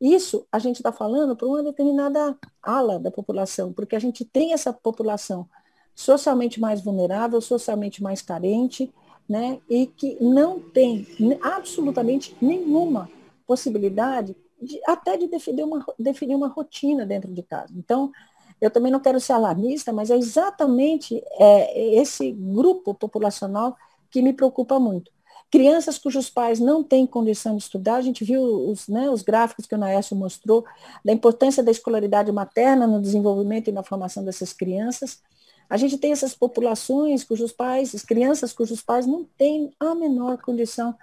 isso 0.00 0.46
a 0.50 0.58
gente 0.58 0.76
está 0.76 0.90
falando 0.90 1.36
para 1.36 1.46
uma 1.46 1.62
determinada 1.62 2.34
ala 2.62 2.98
da 2.98 3.10
população, 3.10 3.74
porque 3.74 3.94
a 3.94 4.00
gente 4.00 4.24
tem 4.24 4.54
essa 4.54 4.72
população 4.72 5.46
socialmente 5.94 6.58
mais 6.58 6.80
vulnerável, 6.80 7.42
socialmente 7.42 8.02
mais 8.02 8.22
carente, 8.22 8.90
né, 9.28 9.60
e 9.68 9.86
que 9.86 10.16
não 10.18 10.58
tem 10.58 11.06
absolutamente 11.42 12.34
nenhuma 12.40 13.10
possibilidade 13.46 14.34
de, 14.62 14.80
até 14.86 15.16
de 15.16 15.26
definir 15.26 15.64
uma, 15.64 15.84
definir 15.98 16.36
uma 16.36 16.48
rotina 16.48 17.04
dentro 17.04 17.32
de 17.32 17.42
casa. 17.42 17.72
Então, 17.76 18.12
eu 18.60 18.70
também 18.70 18.92
não 18.92 19.00
quero 19.00 19.18
ser 19.18 19.32
alarmista, 19.32 19.92
mas 19.92 20.10
é 20.10 20.16
exatamente 20.16 21.22
é, 21.32 21.96
esse 21.96 22.30
grupo 22.30 22.94
populacional 22.94 23.76
que 24.10 24.22
me 24.22 24.32
preocupa 24.32 24.78
muito. 24.78 25.10
Crianças 25.50 25.98
cujos 25.98 26.30
pais 26.30 26.60
não 26.60 26.82
têm 26.82 27.06
condição 27.06 27.56
de 27.56 27.62
estudar, 27.62 27.96
a 27.96 28.00
gente 28.00 28.24
viu 28.24 28.40
os, 28.42 28.88
né, 28.88 29.10
os 29.10 29.20
gráficos 29.20 29.66
que 29.66 29.74
o 29.74 29.78
Naércio 29.78 30.16
mostrou, 30.16 30.64
da 31.04 31.12
importância 31.12 31.62
da 31.62 31.70
escolaridade 31.70 32.30
materna 32.30 32.86
no 32.86 33.00
desenvolvimento 33.02 33.68
e 33.68 33.72
na 33.72 33.82
formação 33.82 34.24
dessas 34.24 34.52
crianças. 34.52 35.20
A 35.68 35.76
gente 35.76 35.98
tem 35.98 36.12
essas 36.12 36.34
populações 36.34 37.24
cujos 37.24 37.52
pais, 37.52 37.94
as 37.94 38.02
crianças 38.02 38.52
cujos 38.52 38.80
pais 38.80 39.06
não 39.06 39.24
têm 39.36 39.74
a 39.80 39.94
menor 39.94 40.38
condição 40.38 40.94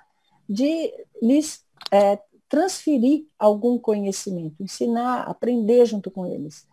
de 0.47 0.93
lhes 1.21 1.63
é, 1.91 2.19
transferir 2.50 3.25
algum 3.38 3.77
conhecimento, 3.77 4.62
ensinar, 4.62 5.22
aprender 5.22 5.86
junto 5.86 6.10
com 6.10 6.25
eles. 6.25 6.68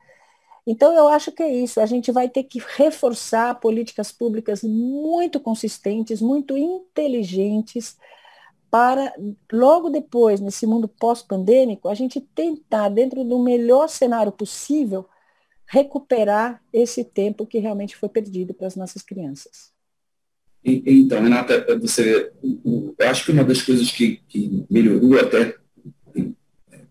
Então, 0.66 0.92
eu 0.94 1.06
acho 1.06 1.30
que 1.30 1.42
é 1.42 1.54
isso. 1.54 1.80
A 1.80 1.86
gente 1.86 2.10
vai 2.10 2.28
ter 2.28 2.42
que 2.42 2.60
reforçar 2.76 3.54
políticas 3.60 4.10
públicas 4.10 4.62
muito 4.62 5.38
consistentes, 5.38 6.20
muito 6.20 6.56
inteligentes, 6.56 7.96
para, 8.68 9.14
logo 9.52 9.88
depois, 9.90 10.40
nesse 10.40 10.66
mundo 10.66 10.88
pós-pandêmico, 10.88 11.88
a 11.88 11.94
gente 11.94 12.20
tentar, 12.20 12.88
dentro 12.88 13.22
do 13.22 13.38
melhor 13.38 13.88
cenário 13.88 14.32
possível, 14.32 15.06
recuperar 15.66 16.62
esse 16.72 17.04
tempo 17.04 17.46
que 17.46 17.58
realmente 17.58 17.96
foi 17.96 18.08
perdido 18.08 18.52
para 18.52 18.66
as 18.66 18.76
nossas 18.76 19.02
crianças. 19.02 19.72
Então, 20.64 21.22
Renata, 21.22 21.64
você, 21.78 22.32
eu 22.42 22.94
acho 23.08 23.24
que 23.24 23.30
uma 23.30 23.44
das 23.44 23.62
coisas 23.62 23.90
que, 23.92 24.16
que 24.28 24.66
melhorou 24.68 25.18
até 25.18 25.56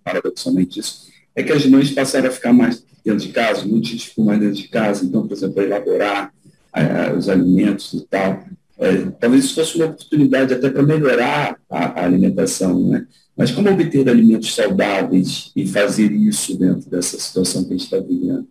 paradoxalmente 0.05 0.79
isso, 0.79 1.07
é 1.35 1.43
que 1.43 1.51
as 1.51 1.65
mães 1.65 1.91
passaram 1.91 2.29
a 2.29 2.31
ficar 2.31 2.53
mais 2.53 2.85
dentro 3.03 3.27
de 3.27 3.33
casa, 3.33 3.65
muitos 3.65 4.03
ficam 4.03 4.24
mais 4.24 4.39
dentro 4.39 4.55
de 4.55 4.67
casa, 4.67 5.03
então, 5.03 5.27
por 5.27 5.33
exemplo, 5.33 5.62
elaborar 5.62 6.31
uh, 6.75 7.17
os 7.17 7.27
alimentos 7.27 7.93
e 7.93 8.01
tal. 8.07 8.45
É, 8.77 9.05
talvez 9.19 9.45
isso 9.45 9.55
fosse 9.55 9.77
uma 9.77 9.85
oportunidade 9.85 10.53
até 10.53 10.69
para 10.69 10.83
melhorar 10.83 11.57
a, 11.69 11.85
a, 11.85 12.05
alimentação, 12.05 12.89
né? 12.89 13.05
Mas 13.35 13.51
como 13.51 13.69
obter 13.69 14.07
alimentos 14.09 14.53
saudáveis 14.53 15.51
e 15.55 15.67
fazer 15.67 16.12
isso 16.12 16.57
dentro 16.57 16.89
dessa 16.89 17.17
situação 17.17 17.63
que 17.63 17.74
a 17.74 17.77
gente 17.77 17.85
está 17.85 18.00
vivendo? 18.00 18.47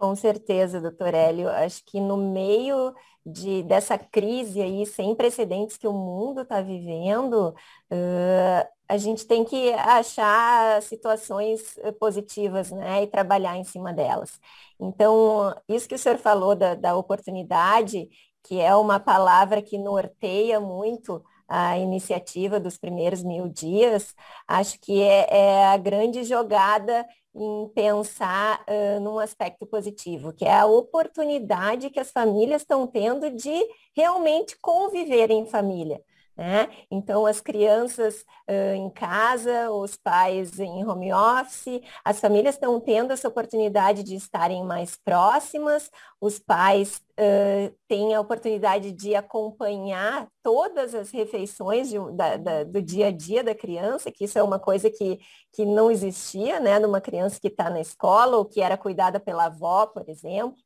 Com 0.00 0.16
certeza, 0.16 0.80
doutor 0.80 1.12
Hélio. 1.14 1.48
Acho 1.50 1.84
que 1.84 2.00
no 2.00 2.16
meio 2.16 2.94
de, 3.24 3.62
dessa 3.64 3.98
crise 3.98 4.62
aí 4.62 4.86
sem 4.86 5.14
precedentes 5.14 5.76
que 5.76 5.86
o 5.86 5.92
mundo 5.92 6.40
está 6.40 6.62
vivendo, 6.62 7.50
uh, 7.92 8.68
a 8.88 8.96
gente 8.96 9.26
tem 9.26 9.44
que 9.44 9.72
achar 9.74 10.80
situações 10.82 11.78
positivas 11.98 12.70
né, 12.70 13.02
e 13.02 13.06
trabalhar 13.08 13.56
em 13.58 13.64
cima 13.64 13.92
delas. 13.92 14.40
Então, 14.80 15.54
isso 15.68 15.86
que 15.86 15.94
o 15.94 15.98
senhor 15.98 16.16
falou 16.18 16.54
da, 16.56 16.74
da 16.74 16.96
oportunidade, 16.96 18.08
que 18.42 18.58
é 18.58 18.74
uma 18.74 18.98
palavra 18.98 19.60
que 19.62 19.76
norteia 19.76 20.58
muito 20.60 21.22
a 21.46 21.76
iniciativa 21.78 22.58
dos 22.60 22.78
primeiros 22.78 23.22
mil 23.22 23.48
dias, 23.48 24.14
acho 24.46 24.78
que 24.80 25.02
é, 25.02 25.26
é 25.60 25.66
a 25.66 25.76
grande 25.76 26.24
jogada 26.24 27.04
em 27.34 27.68
pensar 27.74 28.64
uh, 28.68 29.00
num 29.00 29.18
aspecto 29.18 29.66
positivo, 29.66 30.32
que 30.32 30.44
é 30.44 30.58
a 30.58 30.66
oportunidade 30.66 31.90
que 31.90 32.00
as 32.00 32.10
famílias 32.10 32.62
estão 32.62 32.86
tendo 32.86 33.30
de 33.30 33.58
realmente 33.94 34.56
conviver 34.60 35.30
em 35.30 35.46
família. 35.46 36.02
Né? 36.36 36.68
Então, 36.90 37.26
as 37.26 37.38
crianças 37.38 38.24
uh, 38.48 38.74
em 38.74 38.88
casa, 38.88 39.70
os 39.70 39.94
pais 39.96 40.58
em 40.58 40.86
home 40.86 41.12
office, 41.12 41.82
as 42.02 42.18
famílias 42.18 42.54
estão 42.54 42.80
tendo 42.80 43.12
essa 43.12 43.28
oportunidade 43.28 44.02
de 44.02 44.14
estarem 44.14 44.64
mais 44.64 44.96
próximas, 44.96 45.90
os 46.18 46.38
pais 46.38 47.02
uh, 47.18 47.76
têm 47.86 48.14
a 48.14 48.20
oportunidade 48.20 48.90
de 48.90 49.14
acompanhar 49.14 50.28
todas 50.42 50.94
as 50.94 51.10
refeições 51.10 51.90
de, 51.90 51.98
da, 52.16 52.36
da, 52.38 52.64
do 52.64 52.80
dia 52.80 53.08
a 53.08 53.10
dia 53.10 53.44
da 53.44 53.54
criança, 53.54 54.10
que 54.10 54.24
isso 54.24 54.38
é 54.38 54.42
uma 54.42 54.58
coisa 54.58 54.90
que, 54.90 55.18
que 55.52 55.66
não 55.66 55.90
existia, 55.90 56.58
né, 56.58 56.78
numa 56.78 57.02
criança 57.02 57.38
que 57.38 57.48
está 57.48 57.68
na 57.68 57.80
escola 57.80 58.38
ou 58.38 58.46
que 58.46 58.62
era 58.62 58.78
cuidada 58.78 59.20
pela 59.20 59.46
avó, 59.46 59.86
por 59.86 60.08
exemplo 60.08 60.56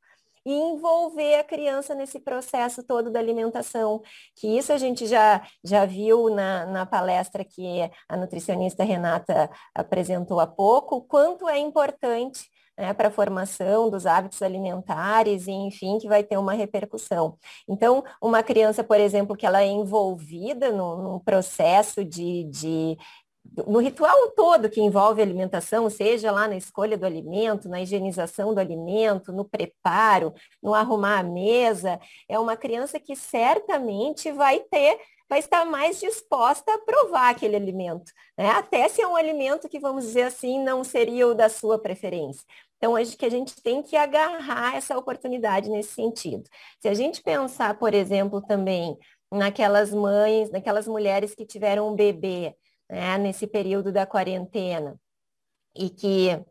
e 0.44 0.52
envolver 0.52 1.36
a 1.36 1.44
criança 1.44 1.94
nesse 1.94 2.20
processo 2.20 2.82
todo 2.82 3.10
da 3.10 3.18
alimentação, 3.18 4.02
que 4.36 4.46
isso 4.58 4.72
a 4.72 4.78
gente 4.78 5.06
já, 5.06 5.42
já 5.62 5.84
viu 5.86 6.28
na, 6.30 6.66
na 6.66 6.86
palestra 6.86 7.44
que 7.44 7.90
a 8.08 8.16
nutricionista 8.16 8.84
Renata 8.84 9.50
apresentou 9.74 10.40
há 10.40 10.46
pouco, 10.46 11.02
quanto 11.02 11.48
é 11.48 11.58
importante 11.58 12.48
né, 12.76 12.92
para 12.92 13.08
a 13.08 13.10
formação 13.10 13.88
dos 13.90 14.06
hábitos 14.06 14.42
alimentares 14.42 15.46
e, 15.46 15.52
enfim, 15.52 15.98
que 15.98 16.08
vai 16.08 16.22
ter 16.22 16.36
uma 16.36 16.52
repercussão. 16.52 17.38
Então, 17.68 18.04
uma 18.20 18.42
criança, 18.42 18.82
por 18.82 18.98
exemplo, 18.98 19.36
que 19.36 19.46
ela 19.46 19.62
é 19.62 19.66
envolvida 19.66 20.72
num, 20.72 21.18
processo 21.20 22.04
de, 22.04 22.44
de, 22.44 22.98
no 23.66 23.78
ritual 23.78 24.30
todo 24.30 24.70
que 24.70 24.80
envolve 24.80 25.22
alimentação, 25.22 25.88
seja 25.88 26.32
lá 26.32 26.48
na 26.48 26.56
escolha 26.56 26.96
do 26.96 27.06
alimento, 27.06 27.68
na 27.68 27.80
higienização 27.80 28.54
do 28.54 28.60
alimento, 28.60 29.32
no 29.32 29.44
preparo, 29.44 30.34
no 30.62 30.74
arrumar 30.74 31.20
a 31.20 31.22
mesa, 31.22 32.00
é 32.28 32.38
uma 32.38 32.56
criança 32.56 32.98
que 32.98 33.14
certamente 33.14 34.32
vai 34.32 34.60
ter 34.60 34.98
vai 35.28 35.38
estar 35.38 35.64
mais 35.64 35.98
disposta 35.98 36.72
a 36.72 36.78
provar 36.78 37.30
aquele 37.30 37.56
alimento, 37.56 38.12
né? 38.36 38.50
até 38.50 38.88
se 38.88 39.00
é 39.00 39.08
um 39.08 39.16
alimento 39.16 39.68
que, 39.68 39.80
vamos 39.80 40.04
dizer 40.04 40.24
assim, 40.24 40.62
não 40.62 40.84
seria 40.84 41.26
o 41.26 41.34
da 41.34 41.48
sua 41.48 41.78
preferência. 41.78 42.44
Então, 42.76 42.94
acho 42.94 43.16
que 43.16 43.24
a 43.24 43.30
gente 43.30 43.54
tem 43.62 43.82
que 43.82 43.96
agarrar 43.96 44.76
essa 44.76 44.96
oportunidade 44.98 45.70
nesse 45.70 45.94
sentido. 45.94 46.44
Se 46.78 46.88
a 46.88 46.94
gente 46.94 47.22
pensar, 47.22 47.78
por 47.78 47.94
exemplo, 47.94 48.42
também 48.42 48.98
naquelas 49.32 49.92
mães, 49.92 50.50
naquelas 50.50 50.86
mulheres 50.86 51.34
que 51.34 51.46
tiveram 51.46 51.88
um 51.88 51.96
bebê, 51.96 52.54
né, 52.90 53.18
nesse 53.18 53.46
período 53.46 53.92
da 53.92 54.06
quarentena. 54.06 54.98
E 55.76 55.90
que 55.90 56.44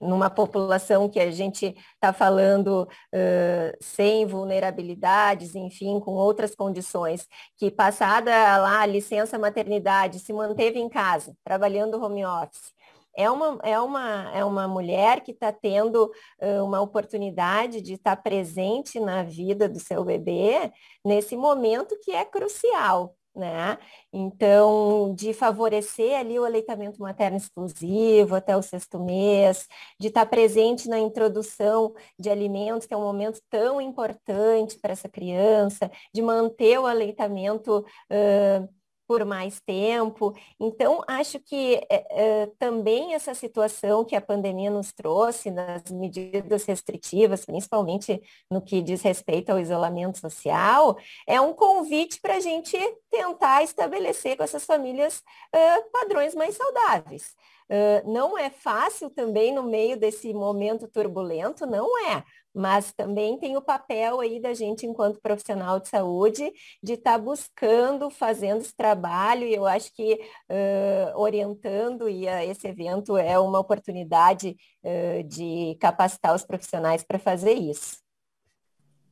numa 0.00 0.28
população 0.28 1.08
que 1.08 1.18
a 1.18 1.30
gente 1.30 1.74
está 1.94 2.12
falando 2.12 2.82
uh, 2.82 3.76
sem 3.80 4.26
vulnerabilidades, 4.26 5.54
enfim, 5.54 5.98
com 6.00 6.12
outras 6.12 6.54
condições, 6.54 7.26
que 7.56 7.70
passada 7.70 8.30
lá 8.58 8.80
a 8.80 8.86
licença 8.86 9.38
maternidade 9.38 10.18
se 10.18 10.32
manteve 10.32 10.78
em 10.78 10.88
casa, 10.88 11.34
trabalhando 11.42 12.02
home 12.02 12.24
office, 12.24 12.74
é 13.16 13.30
uma, 13.30 13.58
é 13.62 13.80
uma, 13.80 14.30
é 14.34 14.44
uma 14.44 14.68
mulher 14.68 15.22
que 15.22 15.30
está 15.30 15.50
tendo 15.50 16.12
uh, 16.42 16.62
uma 16.62 16.82
oportunidade 16.82 17.80
de 17.80 17.94
estar 17.94 18.16
tá 18.16 18.22
presente 18.22 19.00
na 19.00 19.22
vida 19.22 19.66
do 19.66 19.80
seu 19.80 20.04
bebê 20.04 20.70
nesse 21.02 21.34
momento 21.34 21.98
que 22.02 22.12
é 22.12 22.26
crucial 22.26 23.16
né? 23.36 23.78
Então, 24.12 25.14
de 25.14 25.32
favorecer 25.34 26.18
ali 26.18 26.38
o 26.38 26.44
aleitamento 26.44 27.00
materno 27.00 27.36
exclusivo 27.36 28.34
até 28.34 28.56
o 28.56 28.62
sexto 28.62 28.98
mês, 28.98 29.66
de 30.00 30.08
estar 30.08 30.26
presente 30.26 30.88
na 30.88 30.98
introdução 30.98 31.94
de 32.18 32.30
alimentos, 32.30 32.86
que 32.86 32.94
é 32.94 32.96
um 32.96 33.02
momento 33.02 33.40
tão 33.50 33.80
importante 33.80 34.78
para 34.78 34.92
essa 34.92 35.08
criança, 35.08 35.90
de 36.12 36.22
manter 36.22 36.78
o 36.78 36.86
aleitamento 36.86 37.84
uh, 38.10 38.68
por 39.06 39.24
mais 39.24 39.60
tempo. 39.60 40.34
Então, 40.58 41.02
acho 41.06 41.38
que 41.38 41.80
é, 41.88 42.06
é, 42.10 42.46
também 42.58 43.14
essa 43.14 43.34
situação 43.34 44.04
que 44.04 44.16
a 44.16 44.20
pandemia 44.20 44.70
nos 44.70 44.92
trouxe 44.92 45.50
nas 45.50 45.82
medidas 45.90 46.64
restritivas, 46.64 47.44
principalmente 47.44 48.20
no 48.50 48.60
que 48.60 48.82
diz 48.82 49.02
respeito 49.02 49.50
ao 49.50 49.60
isolamento 49.60 50.18
social, 50.18 50.96
é 51.26 51.40
um 51.40 51.52
convite 51.52 52.20
para 52.20 52.36
a 52.36 52.40
gente 52.40 52.76
tentar 53.10 53.62
estabelecer 53.62 54.36
com 54.36 54.42
essas 54.42 54.64
famílias 54.64 55.18
uh, 55.18 55.90
padrões 55.92 56.34
mais 56.34 56.56
saudáveis. 56.56 57.34
Uh, 57.68 58.08
não 58.12 58.38
é 58.38 58.48
fácil 58.48 59.10
também 59.10 59.52
no 59.52 59.64
meio 59.64 59.96
desse 59.96 60.32
momento 60.32 60.86
turbulento, 60.86 61.66
não 61.66 61.98
é, 62.08 62.22
mas 62.56 62.90
também 62.94 63.38
tem 63.38 63.54
o 63.54 63.60
papel 63.60 64.18
aí 64.18 64.40
da 64.40 64.54
gente, 64.54 64.86
enquanto 64.86 65.20
profissional 65.20 65.78
de 65.78 65.90
saúde, 65.90 66.50
de 66.82 66.94
estar 66.94 67.12
tá 67.12 67.18
buscando, 67.18 68.08
fazendo 68.08 68.62
esse 68.62 68.74
trabalho, 68.74 69.44
e 69.44 69.54
eu 69.54 69.66
acho 69.66 69.94
que 69.94 70.14
uh, 70.14 71.18
orientando, 71.20 72.08
e 72.08 72.24
uh, 72.24 72.50
esse 72.50 72.66
evento 72.66 73.18
é 73.18 73.38
uma 73.38 73.58
oportunidade 73.58 74.56
uh, 74.82 75.22
de 75.28 75.76
capacitar 75.78 76.34
os 76.34 76.46
profissionais 76.46 77.04
para 77.04 77.18
fazer 77.18 77.52
isso. 77.52 77.98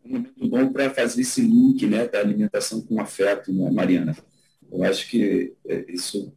Momento 0.02 0.48
bom 0.48 0.72
para 0.72 0.88
fazer 0.88 1.20
esse 1.20 1.42
link 1.42 1.86
né, 1.86 2.08
da 2.08 2.20
alimentação 2.20 2.80
com 2.80 2.98
afeto, 2.98 3.52
né, 3.52 3.70
Mariana? 3.70 4.16
Eu 4.72 4.82
acho 4.84 5.06
que 5.10 5.54
é, 5.66 5.84
isso 5.92 6.34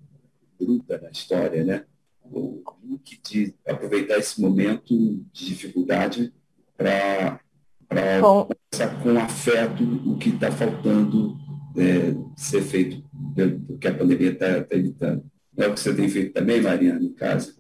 bruta 0.60 0.98
na 0.98 1.10
história, 1.10 1.64
né? 1.64 1.86
O 2.24 2.62
link 2.84 3.18
de 3.22 3.56
aproveitar 3.66 4.18
esse 4.18 4.42
momento 4.42 4.94
de 5.32 5.46
dificuldade 5.46 6.34
para 6.78 7.40
com... 8.22 8.48
com 9.04 9.18
afeto 9.18 9.84
o 10.06 10.18
que 10.18 10.30
está 10.30 10.52
faltando 10.52 11.36
é, 11.78 12.14
ser 12.36 12.62
feito 12.62 13.04
do 13.12 13.78
que 13.78 13.88
a 13.88 13.94
pandemia 13.94 14.32
está 14.32 14.64
tá 14.64 14.76
evitando. 14.76 15.24
É 15.58 15.68
o 15.68 15.74
que 15.74 15.80
você 15.80 15.94
tem 15.94 16.08
feito 16.08 16.34
também, 16.34 16.62
Mariana, 16.62 17.02
em 17.02 17.14
casa? 17.14 17.56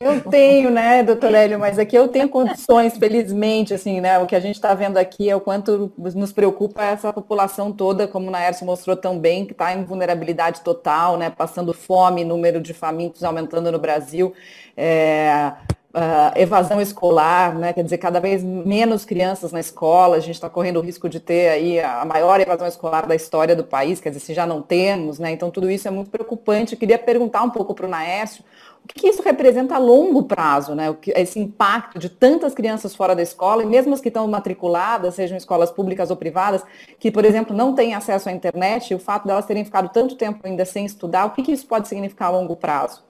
Eu 0.00 0.20
tenho, 0.20 0.70
né, 0.70 1.02
doutor 1.02 1.34
Hélio, 1.34 1.58
mas 1.58 1.78
aqui 1.78 1.96
eu 1.96 2.08
tenho 2.08 2.28
condições, 2.28 2.96
felizmente, 2.96 3.74
assim, 3.74 4.00
né, 4.00 4.18
o 4.18 4.26
que 4.26 4.36
a 4.36 4.40
gente 4.40 4.54
está 4.54 4.74
vendo 4.74 4.96
aqui 4.96 5.28
é 5.28 5.36
o 5.36 5.40
quanto 5.40 5.92
nos 5.96 6.32
preocupa 6.32 6.82
essa 6.84 7.12
população 7.12 7.72
toda, 7.72 8.06
como 8.06 8.28
o 8.28 8.30
Naércio 8.30 8.66
mostrou 8.66 8.96
tão 8.96 9.18
bem, 9.18 9.44
que 9.44 9.52
está 9.52 9.74
em 9.74 9.84
vulnerabilidade 9.84 10.60
total, 10.62 11.16
né, 11.16 11.30
passando 11.30 11.72
fome, 11.72 12.24
número 12.24 12.60
de 12.60 12.72
famintos 12.72 13.24
aumentando 13.24 13.72
no 13.72 13.78
Brasil, 13.78 14.32
é, 14.76 15.52
uh, 15.94 16.38
evasão 16.38 16.80
escolar, 16.80 17.54
né? 17.54 17.72
quer 17.72 17.82
dizer, 17.82 17.98
cada 17.98 18.20
vez 18.20 18.42
menos 18.42 19.04
crianças 19.04 19.52
na 19.52 19.60
escola, 19.60 20.16
a 20.16 20.20
gente 20.20 20.34
está 20.34 20.48
correndo 20.48 20.78
o 20.78 20.82
risco 20.82 21.08
de 21.08 21.20
ter 21.20 21.48
aí 21.48 21.80
a 21.80 22.04
maior 22.04 22.40
evasão 22.40 22.66
escolar 22.66 23.06
da 23.06 23.14
história 23.14 23.54
do 23.56 23.64
país, 23.64 24.00
quer 24.00 24.10
dizer, 24.10 24.20
se 24.20 24.34
já 24.34 24.46
não 24.46 24.62
temos, 24.62 25.18
né? 25.18 25.30
então 25.30 25.50
tudo 25.50 25.70
isso 25.70 25.88
é 25.88 25.90
muito 25.90 26.10
preocupante. 26.10 26.74
Eu 26.74 26.78
queria 26.78 26.98
perguntar 26.98 27.42
um 27.42 27.50
pouco 27.50 27.74
para 27.74 27.86
o 27.86 27.88
Naércio, 27.88 28.44
o 28.82 28.88
que, 28.88 29.00
que 29.00 29.08
isso 29.08 29.22
representa 29.22 29.74
a 29.74 29.78
longo 29.78 30.22
prazo, 30.22 30.74
né? 30.74 30.96
esse 31.08 31.38
impacto 31.38 31.98
de 31.98 32.08
tantas 32.08 32.54
crianças 32.54 32.94
fora 32.94 33.14
da 33.14 33.22
escola, 33.22 33.62
e 33.62 33.66
mesmo 33.66 33.92
as 33.92 34.00
que 34.00 34.08
estão 34.08 34.26
matriculadas, 34.26 35.14
sejam 35.14 35.36
escolas 35.36 35.70
públicas 35.70 36.10
ou 36.10 36.16
privadas, 36.16 36.64
que, 36.98 37.10
por 37.10 37.24
exemplo, 37.24 37.54
não 37.54 37.74
têm 37.74 37.94
acesso 37.94 38.28
à 38.28 38.32
internet, 38.32 38.90
e 38.90 38.94
o 38.94 38.98
fato 38.98 39.26
delas 39.26 39.44
terem 39.44 39.64
ficado 39.64 39.90
tanto 39.90 40.16
tempo 40.16 40.40
ainda 40.44 40.64
sem 40.64 40.86
estudar, 40.86 41.26
o 41.26 41.30
que, 41.30 41.42
que 41.42 41.52
isso 41.52 41.66
pode 41.66 41.88
significar 41.88 42.28
a 42.28 42.30
longo 42.32 42.56
prazo? 42.56 43.09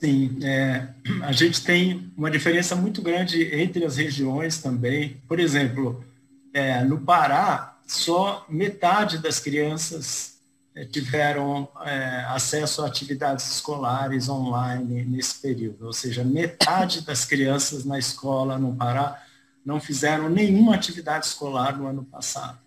Sim, 0.00 0.38
é, 0.44 0.88
a 1.22 1.32
gente 1.32 1.64
tem 1.64 2.12
uma 2.16 2.30
diferença 2.30 2.76
muito 2.76 3.02
grande 3.02 3.42
entre 3.54 3.84
as 3.84 3.96
regiões 3.96 4.58
também. 4.58 5.20
Por 5.26 5.40
exemplo, 5.40 6.04
é, 6.52 6.84
no 6.84 7.00
Pará, 7.00 7.76
só 7.86 8.46
metade 8.48 9.18
das 9.18 9.40
crianças 9.40 10.38
é, 10.74 10.84
tiveram 10.84 11.68
é, 11.84 12.24
acesso 12.28 12.82
a 12.82 12.86
atividades 12.86 13.50
escolares 13.50 14.28
online 14.28 15.04
nesse 15.04 15.40
período, 15.40 15.86
ou 15.86 15.92
seja, 15.92 16.22
metade 16.22 17.00
das 17.00 17.24
crianças 17.24 17.84
na 17.84 17.98
escola 17.98 18.56
no 18.56 18.76
Pará 18.76 19.20
não 19.64 19.80
fizeram 19.80 20.30
nenhuma 20.30 20.76
atividade 20.76 21.26
escolar 21.26 21.76
no 21.76 21.88
ano 21.88 22.04
passado. 22.04 22.58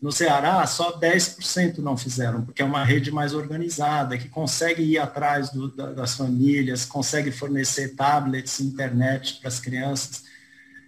No 0.00 0.12
Ceará, 0.12 0.64
só 0.64 0.96
10% 0.96 1.78
não 1.78 1.96
fizeram, 1.96 2.42
porque 2.42 2.62
é 2.62 2.64
uma 2.64 2.84
rede 2.84 3.10
mais 3.10 3.34
organizada, 3.34 4.16
que 4.16 4.28
consegue 4.28 4.82
ir 4.82 4.98
atrás 4.98 5.50
do, 5.50 5.68
das 5.68 6.14
famílias, 6.14 6.84
consegue 6.84 7.32
fornecer 7.32 7.96
tablets, 7.96 8.60
internet 8.60 9.40
para 9.40 9.48
as 9.48 9.58
crianças. 9.58 10.22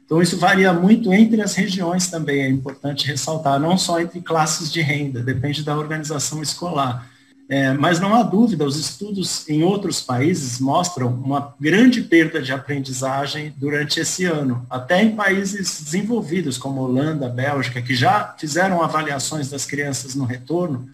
Então, 0.05 0.23
isso 0.23 0.38
varia 0.38 0.73
muito 0.73 1.12
entre 1.12 1.42
as 1.42 1.55
regiões 1.57 2.07
também, 2.09 2.42
é 2.42 2.49
importante 2.49 3.07
ressaltar, 3.07 3.59
não 3.59 3.77
só 3.77 4.01
entre 4.01 4.20
classes 4.20 4.70
de 4.70 4.81
renda, 4.81 5.20
depende 5.23 5.64
da 5.64 5.77
organização 5.77 6.40
escolar. 6.40 7.10
É, 7.53 7.73
mas 7.73 7.99
não 7.99 8.15
há 8.15 8.23
dúvida, 8.23 8.65
os 8.65 8.77
estudos 8.77 9.49
em 9.49 9.65
outros 9.65 10.01
países 10.01 10.61
mostram 10.61 11.09
uma 11.09 11.53
grande 11.59 12.01
perda 12.01 12.41
de 12.41 12.53
aprendizagem 12.53 13.53
durante 13.57 13.99
esse 13.99 14.25
ano, 14.25 14.65
até 14.71 15.03
em 15.03 15.17
países 15.17 15.83
desenvolvidos 15.83 16.57
como 16.57 16.81
Holanda, 16.81 17.29
Bélgica, 17.29 17.83
que 17.83 17.93
já 17.93 18.37
fizeram 18.39 18.81
avaliações 18.81 19.51
das 19.51 19.67
crianças 19.67 20.15
no 20.15 20.25
retorno, 20.25 20.89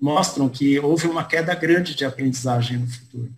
mostram 0.00 0.48
que 0.48 0.80
houve 0.80 1.06
uma 1.06 1.22
queda 1.22 1.54
grande 1.54 1.94
de 1.94 2.06
aprendizagem 2.06 2.78
no 2.78 2.86
futuro 2.86 3.30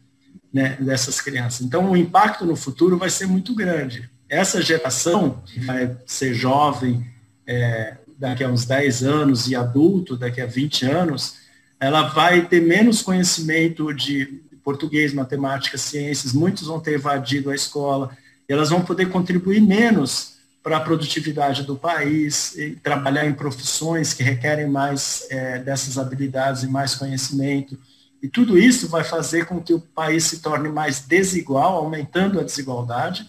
né, 0.52 0.76
dessas 0.80 1.20
crianças. 1.20 1.66
Então, 1.66 1.90
o 1.90 1.96
impacto 1.96 2.46
no 2.46 2.54
futuro 2.54 2.96
vai 2.96 3.10
ser 3.10 3.26
muito 3.26 3.56
grande. 3.56 4.08
Essa 4.28 4.62
geração, 4.62 5.42
que 5.44 5.58
vai 5.58 5.96
ser 6.06 6.32
jovem 6.32 7.04
é, 7.44 7.96
daqui 8.16 8.44
a 8.44 8.48
uns 8.48 8.64
10 8.64 9.02
anos 9.02 9.48
e 9.48 9.56
adulto 9.56 10.16
daqui 10.16 10.40
a 10.40 10.46
20 10.46 10.86
anos, 10.86 11.45
ela 11.78 12.02
vai 12.02 12.46
ter 12.46 12.60
menos 12.60 13.02
conhecimento 13.02 13.92
de 13.92 14.42
português, 14.64 15.12
matemática, 15.12 15.78
ciências, 15.78 16.32
muitos 16.32 16.66
vão 16.66 16.80
ter 16.80 16.94
evadido 16.94 17.50
a 17.50 17.54
escola, 17.54 18.16
e 18.48 18.52
elas 18.52 18.70
vão 18.70 18.82
poder 18.82 19.10
contribuir 19.10 19.60
menos 19.60 20.36
para 20.62 20.78
a 20.78 20.80
produtividade 20.80 21.62
do 21.62 21.76
país, 21.76 22.56
trabalhar 22.82 23.24
em 23.24 23.32
profissões 23.32 24.12
que 24.12 24.24
requerem 24.24 24.66
mais 24.66 25.24
é, 25.30 25.60
dessas 25.60 25.96
habilidades 25.96 26.64
e 26.64 26.66
mais 26.66 26.96
conhecimento. 26.96 27.78
E 28.20 28.28
tudo 28.28 28.58
isso 28.58 28.88
vai 28.88 29.04
fazer 29.04 29.46
com 29.46 29.62
que 29.62 29.72
o 29.72 29.80
país 29.80 30.24
se 30.24 30.40
torne 30.40 30.68
mais 30.68 31.00
desigual, 31.00 31.76
aumentando 31.76 32.40
a 32.40 32.42
desigualdade 32.42 33.28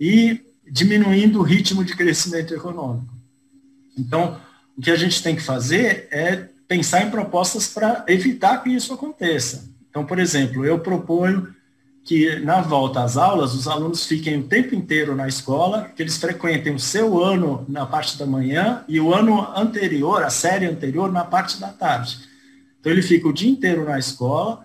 e 0.00 0.40
diminuindo 0.68 1.38
o 1.38 1.44
ritmo 1.44 1.84
de 1.84 1.94
crescimento 1.94 2.52
econômico. 2.52 3.14
Então, 3.96 4.40
o 4.76 4.82
que 4.82 4.90
a 4.90 4.96
gente 4.96 5.22
tem 5.22 5.36
que 5.36 5.42
fazer 5.42 6.08
é 6.10 6.48
pensar 6.68 7.02
em 7.02 7.10
propostas 7.10 7.68
para 7.68 8.04
evitar 8.08 8.62
que 8.62 8.70
isso 8.70 8.92
aconteça. 8.92 9.68
Então, 9.90 10.04
por 10.04 10.18
exemplo, 10.18 10.64
eu 10.64 10.78
proponho 10.78 11.54
que 12.04 12.38
na 12.40 12.60
volta 12.60 13.02
às 13.02 13.16
aulas 13.16 13.52
os 13.52 13.66
alunos 13.66 14.06
fiquem 14.06 14.38
o 14.38 14.44
tempo 14.44 14.74
inteiro 14.74 15.16
na 15.16 15.26
escola, 15.26 15.90
que 15.94 16.02
eles 16.02 16.16
frequentem 16.16 16.72
o 16.72 16.78
seu 16.78 17.22
ano 17.22 17.64
na 17.68 17.84
parte 17.84 18.16
da 18.16 18.24
manhã 18.24 18.84
e 18.86 19.00
o 19.00 19.12
ano 19.12 19.40
anterior, 19.56 20.22
a 20.22 20.30
série 20.30 20.66
anterior, 20.66 21.10
na 21.10 21.24
parte 21.24 21.58
da 21.58 21.68
tarde. 21.68 22.18
Então 22.78 22.92
ele 22.92 23.02
fica 23.02 23.26
o 23.26 23.32
dia 23.32 23.50
inteiro 23.50 23.84
na 23.84 23.98
escola 23.98 24.64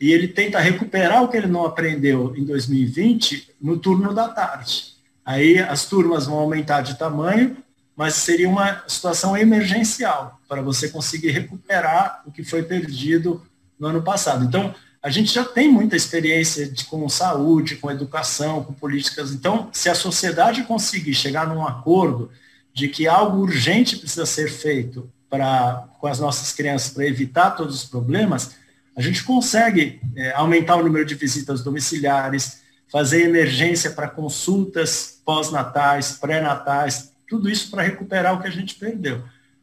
e 0.00 0.10
ele 0.12 0.28
tenta 0.28 0.58
recuperar 0.58 1.22
o 1.22 1.28
que 1.28 1.36
ele 1.36 1.46
não 1.46 1.66
aprendeu 1.66 2.34
em 2.34 2.44
2020 2.44 3.50
no 3.60 3.76
turno 3.76 4.14
da 4.14 4.28
tarde. 4.28 4.94
Aí 5.26 5.58
as 5.58 5.84
turmas 5.84 6.24
vão 6.24 6.38
aumentar 6.38 6.80
de 6.80 6.98
tamanho 6.98 7.58
mas 7.98 8.14
seria 8.14 8.48
uma 8.48 8.84
situação 8.86 9.36
emergencial 9.36 10.40
para 10.48 10.62
você 10.62 10.88
conseguir 10.88 11.32
recuperar 11.32 12.22
o 12.24 12.30
que 12.30 12.44
foi 12.44 12.62
perdido 12.62 13.44
no 13.76 13.88
ano 13.88 14.00
passado. 14.00 14.44
Então, 14.44 14.72
a 15.02 15.10
gente 15.10 15.34
já 15.34 15.44
tem 15.44 15.68
muita 15.68 15.96
experiência 15.96 16.68
de, 16.70 16.84
com 16.84 17.08
saúde, 17.08 17.74
com 17.74 17.90
educação, 17.90 18.62
com 18.62 18.72
políticas. 18.72 19.32
Então, 19.32 19.68
se 19.72 19.88
a 19.88 19.96
sociedade 19.96 20.62
conseguir 20.62 21.12
chegar 21.12 21.48
num 21.48 21.66
acordo 21.66 22.30
de 22.72 22.86
que 22.86 23.08
algo 23.08 23.38
urgente 23.38 23.96
precisa 23.96 24.26
ser 24.26 24.48
feito 24.48 25.10
para 25.28 25.88
com 25.98 26.06
as 26.06 26.20
nossas 26.20 26.52
crianças 26.52 26.92
para 26.92 27.04
evitar 27.04 27.50
todos 27.50 27.82
os 27.82 27.84
problemas, 27.84 28.52
a 28.94 29.02
gente 29.02 29.24
consegue 29.24 30.00
é, 30.14 30.32
aumentar 30.34 30.76
o 30.76 30.84
número 30.84 31.04
de 31.04 31.16
visitas 31.16 31.64
domiciliares, 31.64 32.60
fazer 32.92 33.24
emergência 33.24 33.90
para 33.90 34.06
consultas 34.06 35.20
pós-natais, 35.24 36.12
pré-natais, 36.12 37.17
tudo 37.28 37.48
isso 37.48 37.70
para 37.70 37.82
recuperar 37.82 38.34
o 38.34 38.40
que 38.40 38.48
a 38.48 38.50
gente 38.52 38.74
perdeu. 38.74 39.22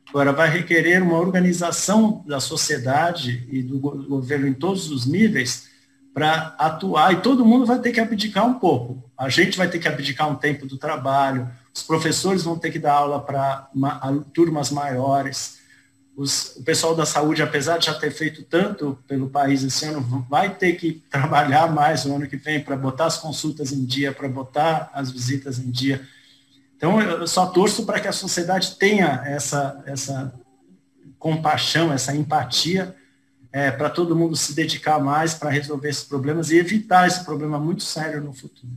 Agora, 0.10 0.32
vai 0.32 0.50
requerer 0.50 1.02
uma 1.02 1.18
organização 1.18 2.24
da 2.26 2.40
sociedade 2.40 3.48
e 3.52 3.62
do 3.62 3.80
governo 3.80 4.48
em 4.48 4.54
todos 4.54 4.90
os 4.90 5.06
níveis 5.06 5.68
para 6.14 6.56
atuar, 6.58 7.12
e 7.12 7.22
todo 7.22 7.46
mundo 7.46 7.66
vai 7.66 7.78
ter 7.80 7.92
que 7.92 8.00
abdicar 8.00 8.46
um 8.46 8.54
pouco. 8.54 9.04
A 9.18 9.28
gente 9.28 9.58
vai 9.58 9.68
ter 9.68 9.80
que 9.80 9.88
abdicar 9.88 10.30
um 10.30 10.36
tempo 10.36 10.66
do 10.66 10.78
trabalho, 10.78 11.50
os 11.74 11.84
professores 11.84 12.44
vão 12.44 12.58
ter 12.58 12.72
que 12.72 12.80
dar 12.80 12.94
aula 12.94 13.20
para 13.20 13.70
turmas 14.34 14.72
maiores, 14.72 15.58
os, 16.16 16.56
o 16.56 16.64
pessoal 16.64 16.96
da 16.96 17.06
saúde, 17.06 17.42
apesar 17.42 17.78
de 17.78 17.88
já 17.88 17.94
ter 17.94 18.12
feito 18.12 18.44
tanto 18.44 18.98
pelo 19.06 19.30
país 19.30 19.62
esse 19.64 19.86
ano, 19.86 20.26
vai 20.30 20.56
ter 20.56 20.78
que 20.78 21.04
trabalhar 21.12 21.70
mais 21.70 22.06
no 22.06 22.16
ano 22.16 22.28
que 22.28 22.38
vem 22.38 22.62
para 22.62 22.78
botar 22.78 23.08
as 23.08 23.18
consultas 23.18 23.74
em 23.74 23.84
dia, 23.84 24.14
para 24.14 24.30
botar 24.30 24.90
as 24.94 25.12
visitas 25.12 25.60
em 25.60 25.70
dia. 25.70 26.08
Então, 26.78 27.02
eu 27.02 27.28
só 27.28 27.46
torço 27.48 27.86
para 27.86 28.00
que 28.00 28.08
a 28.08 28.12
sociedade 28.12 28.76
tenha 28.76 29.24
essa, 29.26 29.82
essa 29.86 30.34
compaixão, 31.18 31.92
essa 31.92 32.16
empatia, 32.16 32.96
é, 33.52 33.72
para 33.72 33.90
todo 33.90 34.16
mundo 34.16 34.36
se 34.36 34.54
dedicar 34.54 35.00
mais 35.00 35.34
para 35.34 35.50
resolver 35.50 35.90
esses 35.90 36.04
problemas 36.04 36.52
e 36.52 36.58
evitar 36.58 37.08
esse 37.08 37.24
problema 37.24 37.58
muito 37.58 37.84
sério 37.84 38.22
no 38.22 38.34
futuro. 38.34 38.74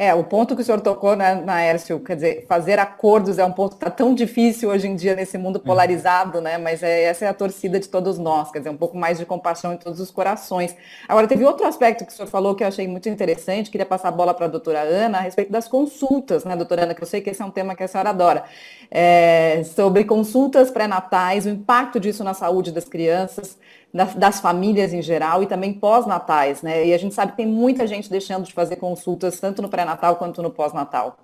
É, 0.00 0.14
o 0.14 0.24
ponto 0.24 0.56
que 0.56 0.62
o 0.62 0.64
senhor 0.64 0.80
tocou, 0.80 1.14
né, 1.14 1.34
Naércio, 1.34 2.00
quer 2.00 2.14
dizer, 2.14 2.46
fazer 2.48 2.78
acordos 2.78 3.38
é 3.38 3.44
um 3.44 3.52
ponto 3.52 3.76
que 3.76 3.84
está 3.84 3.90
tão 3.90 4.14
difícil 4.14 4.70
hoje 4.70 4.88
em 4.88 4.96
dia 4.96 5.14
nesse 5.14 5.36
mundo 5.36 5.56
uhum. 5.56 5.62
polarizado, 5.62 6.40
né? 6.40 6.56
Mas 6.56 6.82
é, 6.82 7.02
essa 7.02 7.26
é 7.26 7.28
a 7.28 7.34
torcida 7.34 7.78
de 7.78 7.86
todos 7.86 8.16
nós, 8.16 8.50
quer 8.50 8.60
dizer, 8.60 8.70
um 8.70 8.78
pouco 8.78 8.96
mais 8.96 9.18
de 9.18 9.26
compaixão 9.26 9.74
em 9.74 9.76
todos 9.76 10.00
os 10.00 10.10
corações. 10.10 10.74
Agora, 11.06 11.28
teve 11.28 11.44
outro 11.44 11.66
aspecto 11.66 12.06
que 12.06 12.12
o 12.12 12.16
senhor 12.16 12.28
falou 12.28 12.54
que 12.54 12.64
eu 12.64 12.68
achei 12.68 12.88
muito 12.88 13.10
interessante, 13.10 13.70
queria 13.70 13.84
passar 13.84 14.08
a 14.08 14.12
bola 14.12 14.32
para 14.32 14.46
a 14.46 14.48
doutora 14.48 14.80
Ana 14.80 15.18
a 15.18 15.20
respeito 15.20 15.52
das 15.52 15.68
consultas, 15.68 16.46
né, 16.46 16.56
doutora 16.56 16.84
Ana, 16.84 16.94
que 16.94 17.02
eu 17.02 17.06
sei 17.06 17.20
que 17.20 17.28
esse 17.28 17.42
é 17.42 17.44
um 17.44 17.50
tema 17.50 17.74
que 17.74 17.82
a 17.82 17.88
senhora 17.88 18.08
adora. 18.08 18.44
É, 18.90 19.62
sobre 19.64 20.04
consultas 20.04 20.70
pré-natais, 20.70 21.44
o 21.44 21.50
impacto 21.50 22.00
disso 22.00 22.24
na 22.24 22.32
saúde 22.32 22.72
das 22.72 22.86
crianças 22.86 23.58
das 23.92 24.38
famílias 24.40 24.92
em 24.92 25.02
geral 25.02 25.42
e 25.42 25.46
também 25.46 25.72
pós-natais, 25.72 26.62
né? 26.62 26.86
E 26.86 26.94
a 26.94 26.98
gente 26.98 27.12
sabe 27.12 27.32
que 27.32 27.38
tem 27.38 27.46
muita 27.46 27.86
gente 27.88 28.08
deixando 28.08 28.44
de 28.44 28.52
fazer 28.52 28.76
consultas 28.76 29.40
tanto 29.40 29.60
no 29.60 29.68
pré-natal 29.90 30.16
quanto 30.16 30.42
no 30.42 30.50
pós-natal. 30.50 31.18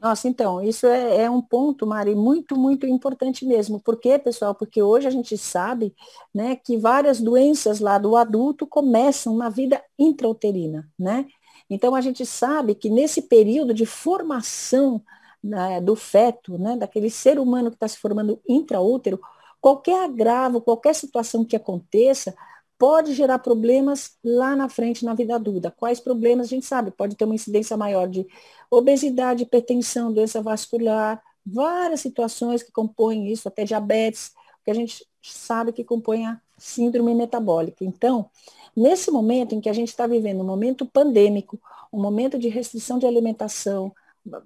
Nossa, 0.00 0.28
então, 0.28 0.62
isso 0.62 0.86
é, 0.86 1.22
é, 1.22 1.30
um 1.30 1.42
ponto, 1.42 1.84
Mari, 1.84 2.14
muito, 2.14 2.56
muito 2.56 2.86
importante 2.86 3.44
mesmo. 3.44 3.80
Por 3.80 3.98
quê, 3.98 4.16
pessoal? 4.16 4.54
Porque 4.54 4.80
hoje 4.80 5.08
a 5.08 5.10
gente 5.10 5.36
sabe 5.36 5.92
né, 6.32 6.54
que 6.54 6.76
várias 6.76 7.20
doenças 7.20 7.80
lá 7.80 7.98
do 7.98 8.16
adulto 8.16 8.64
começam 8.64 9.36
na 9.36 9.48
vida 9.48 9.82
intrauterina, 9.98 10.88
né? 10.96 11.26
Então, 11.68 11.94
a 11.94 12.00
gente 12.00 12.24
sabe 12.24 12.74
que 12.74 12.88
nesse 12.88 13.22
período 13.22 13.74
de 13.74 13.84
formação 13.84 15.02
né, 15.42 15.80
do 15.80 15.96
feto, 15.96 16.56
né, 16.56 16.76
daquele 16.76 17.10
ser 17.10 17.38
humano 17.38 17.70
que 17.70 17.76
está 17.76 17.88
se 17.88 17.98
formando 17.98 18.40
intraútero, 18.48 19.20
Qualquer 19.60 20.04
agravo, 20.04 20.60
qualquer 20.60 20.94
situação 20.94 21.44
que 21.44 21.56
aconteça, 21.56 22.34
pode 22.78 23.12
gerar 23.14 23.38
problemas 23.40 24.16
lá 24.24 24.54
na 24.54 24.68
frente 24.68 25.04
na 25.04 25.14
vida 25.14 25.34
adulta. 25.34 25.70
Quais 25.70 26.00
problemas 26.00 26.46
a 26.46 26.50
gente 26.50 26.66
sabe? 26.66 26.90
Pode 26.90 27.16
ter 27.16 27.24
uma 27.24 27.34
incidência 27.34 27.76
maior 27.76 28.08
de 28.08 28.26
obesidade, 28.70 29.42
hipertensão, 29.42 30.12
doença 30.12 30.40
vascular, 30.40 31.22
várias 31.44 32.00
situações 32.00 32.62
que 32.62 32.70
compõem 32.70 33.30
isso, 33.32 33.48
até 33.48 33.64
diabetes, 33.64 34.32
que 34.64 34.70
a 34.70 34.74
gente 34.74 35.06
sabe 35.22 35.72
que 35.72 35.82
compõe 35.82 36.26
a 36.26 36.40
síndrome 36.56 37.14
metabólica. 37.14 37.84
Então, 37.84 38.30
nesse 38.76 39.10
momento 39.10 39.54
em 39.54 39.60
que 39.60 39.68
a 39.68 39.72
gente 39.72 39.88
está 39.88 40.06
vivendo 40.06 40.40
um 40.40 40.46
momento 40.46 40.86
pandêmico, 40.86 41.60
um 41.92 42.00
momento 42.00 42.38
de 42.38 42.48
restrição 42.48 42.98
de 42.98 43.06
alimentação, 43.06 43.92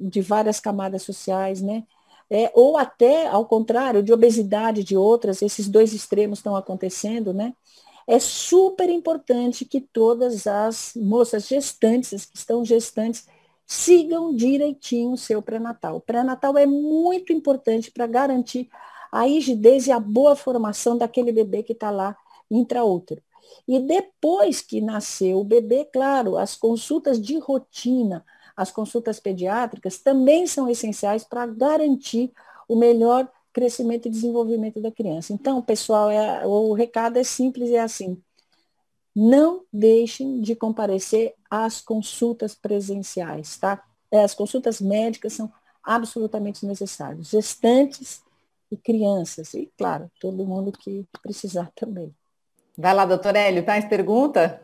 de 0.00 0.20
várias 0.20 0.60
camadas 0.60 1.02
sociais, 1.02 1.60
né? 1.60 1.84
é, 2.32 2.50
ou 2.54 2.78
até, 2.78 3.26
ao 3.26 3.44
contrário, 3.44 4.02
de 4.02 4.10
obesidade 4.10 4.82
de 4.82 4.96
outras, 4.96 5.42
esses 5.42 5.68
dois 5.68 5.92
extremos 5.92 6.38
estão 6.38 6.56
acontecendo, 6.56 7.34
né? 7.34 7.52
É 8.06 8.18
super 8.18 8.88
importante 8.88 9.64
que 9.64 9.80
todas 9.80 10.46
as 10.46 10.92
moças 10.96 11.46
gestantes, 11.46 12.24
que 12.24 12.36
estão 12.36 12.64
gestantes, 12.64 13.26
sigam 13.66 14.34
direitinho 14.34 15.12
o 15.12 15.18
seu 15.18 15.40
pré-natal. 15.40 15.96
O 15.96 16.00
pré-natal 16.00 16.58
é 16.58 16.66
muito 16.66 17.32
importante 17.32 17.90
para 17.90 18.06
garantir 18.06 18.68
a 19.10 19.22
rigidez 19.22 19.86
e 19.86 19.92
a 19.92 20.00
boa 20.00 20.34
formação 20.34 20.96
daquele 20.96 21.32
bebê 21.32 21.62
que 21.62 21.72
está 21.72 21.90
lá 21.90 22.16
intraútero. 22.50 23.22
E 23.66 23.78
depois 23.78 24.60
que 24.60 24.80
nasceu 24.80 25.40
o 25.40 25.44
bebê, 25.44 25.84
claro, 25.84 26.36
as 26.36 26.56
consultas 26.56 27.20
de 27.20 27.38
rotina, 27.38 28.24
as 28.56 28.70
consultas 28.70 29.20
pediátricas 29.20 29.98
também 29.98 30.46
são 30.46 30.68
essenciais 30.68 31.24
para 31.24 31.46
garantir 31.46 32.32
o 32.68 32.76
melhor 32.76 33.30
crescimento 33.52 34.06
e 34.06 34.10
desenvolvimento 34.10 34.80
da 34.80 34.90
criança. 34.90 35.32
Então, 35.32 35.60
pessoal, 35.62 36.10
é, 36.10 36.46
o 36.46 36.72
recado 36.72 37.18
é 37.18 37.24
simples 37.24 37.68
e 37.70 37.76
é 37.76 37.80
assim. 37.80 38.20
Não 39.14 39.62
deixem 39.72 40.40
de 40.40 40.54
comparecer 40.54 41.34
às 41.50 41.80
consultas 41.80 42.54
presenciais, 42.54 43.58
tá? 43.58 43.82
É, 44.10 44.24
as 44.24 44.34
consultas 44.34 44.80
médicas 44.80 45.34
são 45.34 45.52
absolutamente 45.82 46.64
necessárias. 46.64 47.28
Gestantes 47.28 48.22
e 48.70 48.76
crianças, 48.76 49.52
e 49.52 49.70
claro, 49.76 50.10
todo 50.18 50.46
mundo 50.46 50.72
que 50.72 51.04
precisar 51.22 51.70
também. 51.74 52.14
Vai 52.76 52.94
lá, 52.94 53.04
doutor 53.04 53.36
Hélio, 53.36 53.64
tá? 53.64 53.80
pergunta? 53.82 54.62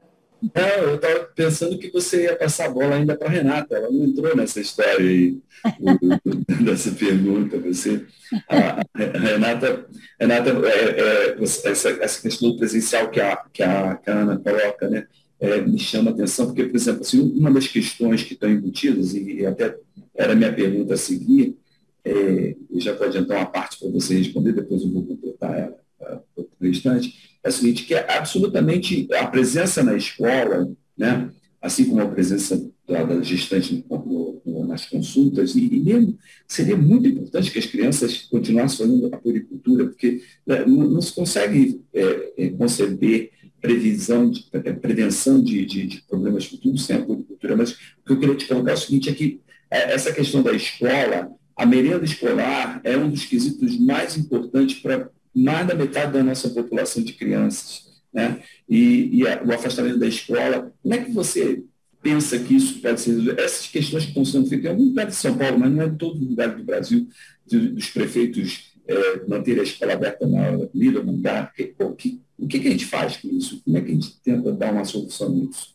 É, 0.55 0.85
eu 0.85 0.94
estava 0.94 1.20
pensando 1.35 1.79
que 1.79 1.90
você 1.90 2.24
ia 2.24 2.37
passar 2.37 2.66
a 2.66 2.70
bola 2.70 2.94
ainda 2.94 3.16
para 3.16 3.29
a 3.29 3.31
Renata. 3.31 3.77
Ela 3.77 3.90
não 3.90 4.05
entrou 4.05 4.37
nessa 4.37 4.61
história 4.61 4.98
aí, 4.98 5.38
dessa 6.64 6.92
pergunta. 6.92 7.59
Você, 7.59 8.05
a, 8.48 8.81
Renata, 8.94 9.87
Renata 10.18 10.51
é, 10.51 11.01
é, 11.01 11.42
essa, 11.42 11.90
essa 11.90 12.22
questão 12.22 12.57
presencial 12.57 13.11
que 13.11 13.20
a, 13.20 13.37
que 13.53 13.62
a, 13.62 14.01
Ana 14.07 14.38
coloca, 14.38 14.88
né, 14.88 15.07
é, 15.40 15.61
me 15.61 15.79
chama 15.79 16.11
a 16.11 16.14
atenção, 16.14 16.46
porque, 16.46 16.64
por 16.64 16.77
exemplo, 16.77 17.01
assim, 17.01 17.20
uma 17.20 17.51
das 17.51 17.66
questões 17.66 18.22
que 18.22 18.35
estão 18.35 18.51
embutidas, 18.51 19.14
e, 19.14 19.40
e 19.40 19.46
até 19.46 19.77
era 20.14 20.35
minha 20.35 20.53
pergunta 20.53 20.94
a 20.94 20.96
seguir, 20.96 21.57
é, 22.05 22.55
eu 22.70 22.81
já 22.81 22.94
vou 22.94 23.07
adiantar 23.07 23.38
uma 23.38 23.46
parte 23.46 23.79
para 23.79 23.90
você 23.90 24.16
responder, 24.16 24.53
depois 24.53 24.83
eu 24.83 24.90
vou 24.90 25.05
completar 25.05 25.59
ela 25.59 25.77
para 25.98 26.22
o 26.37 26.48
restante 26.61 27.27
é 27.48 27.50
o 27.50 27.52
seguinte, 27.52 27.84
que 27.84 27.94
é 27.94 28.16
absolutamente 28.16 29.08
a 29.14 29.26
presença 29.26 29.82
na 29.82 29.96
escola, 29.96 30.70
né, 30.96 31.30
assim 31.61 31.87
como 31.87 32.00
a 32.00 32.08
presença 32.08 32.70
da, 32.87 33.04
da 33.04 33.20
gestante 33.22 33.84
no, 33.90 34.42
no, 34.44 34.66
nas 34.66 34.87
consultas, 34.87 35.54
e, 35.54 35.66
e, 35.66 35.80
mesmo 35.80 36.18
seria 36.46 36.76
muito 36.76 37.08
importante 37.08 37.50
que 37.50 37.58
as 37.58 37.66
crianças 37.66 38.18
continuassem 38.30 38.78
fazendo 38.78 39.14
a 39.14 39.18
puricultura, 39.18 39.87
porque 39.87 40.22
né, 40.46 40.64
não, 40.64 40.88
não, 40.88 41.00
se 41.00 41.12
consegue 41.12 41.80
é, 41.92 42.32
é, 42.37 42.48
conceber 42.50 43.30
previsão, 43.61 44.30
de, 44.30 44.46
é, 44.52 44.72
prevenção 44.72 45.42
de, 45.42 45.66
de, 45.66 45.87
de, 45.87 46.02
problemas 46.02 46.46
futuros 46.46 46.87
sem 46.87 46.96
a 46.96 47.04
puricultura, 47.04 47.56
mas 47.56 47.72
o 47.72 48.06
que 48.06 48.12
eu 48.12 48.20
queria 48.20 48.37
te 48.37 48.46
colocar 48.46 48.70
é 48.70 48.74
o 48.74 48.78
seguinte, 48.78 49.11
é 49.11 49.12
que 49.12 49.40
é, 49.70 49.92
essa 49.92 50.12
questão 50.12 50.42
da 50.42 50.52
escola, 50.52 51.30
a 51.56 51.66
merenda 51.66 52.04
escolar 52.04 52.80
é 52.84 52.96
um 52.96 53.11
dos 53.11 53.24
quesitos 53.24 53.78
mais 53.80 54.16
importantes 54.16 54.78
para 54.78 55.11
mais 55.42 55.66
da 55.66 55.74
metade 55.74 56.12
da 56.12 56.22
nossa 56.22 56.48
população 56.51 57.03
de 57.03 57.12
crianças, 57.12 58.03
né? 58.12 58.42
E, 58.68 59.18
e 59.18 59.29
a, 59.29 59.42
o 59.42 59.53
afastamento 59.53 59.98
da 59.98 60.07
escola, 60.07 60.72
como 60.83 60.94
é 60.94 60.98
que 60.98 61.12
você 61.12 61.62
pensa 62.03 62.38
que 62.38 62.55
isso 62.55 62.81
pode 62.81 63.01
ser 63.01 63.38
Essas 63.38 63.66
questões 63.66 64.05
que 64.05 64.11
estão 64.11 64.24
sendo 64.24 64.48
feitas 64.48 64.66
em 64.66 64.68
algum 64.70 64.85
lugar 64.85 65.07
de 65.07 65.14
São 65.14 65.37
Paulo, 65.37 65.59
mas 65.59 65.70
não 65.70 65.83
é 65.83 65.87
em 65.87 65.96
todo 65.96 66.24
lugar 66.24 66.55
do 66.55 66.64
Brasil, 66.64 67.09
de, 67.46 67.68
dos 67.70 67.90
prefeitos 67.90 68.72
é, 68.87 69.27
manterem 69.27 69.61
a 69.61 69.64
escola 69.64 69.92
aberta 69.92 70.27
na 70.27 70.40
hora 70.40 70.70
lida, 70.74 71.03
dá. 71.05 71.53
O 71.81 71.94
que, 71.94 72.20
o 72.38 72.46
que, 72.48 72.61
que 72.61 72.68
a 72.68 72.70
gente 72.70 72.87
faz 72.87 73.16
com 73.18 73.29
isso? 73.29 73.61
Como 73.64 73.77
é 73.77 73.81
que 73.81 73.90
a 73.90 73.94
gente 73.94 74.20
tenta 74.20 74.53
dar 74.53 74.72
uma 74.72 74.85
solução 74.85 75.31
nisso? 75.31 75.74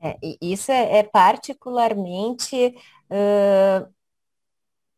É, 0.00 0.16
isso 0.40 0.72
é, 0.72 0.98
é 0.98 1.02
particularmente 1.02 2.74
uh, 3.10 3.88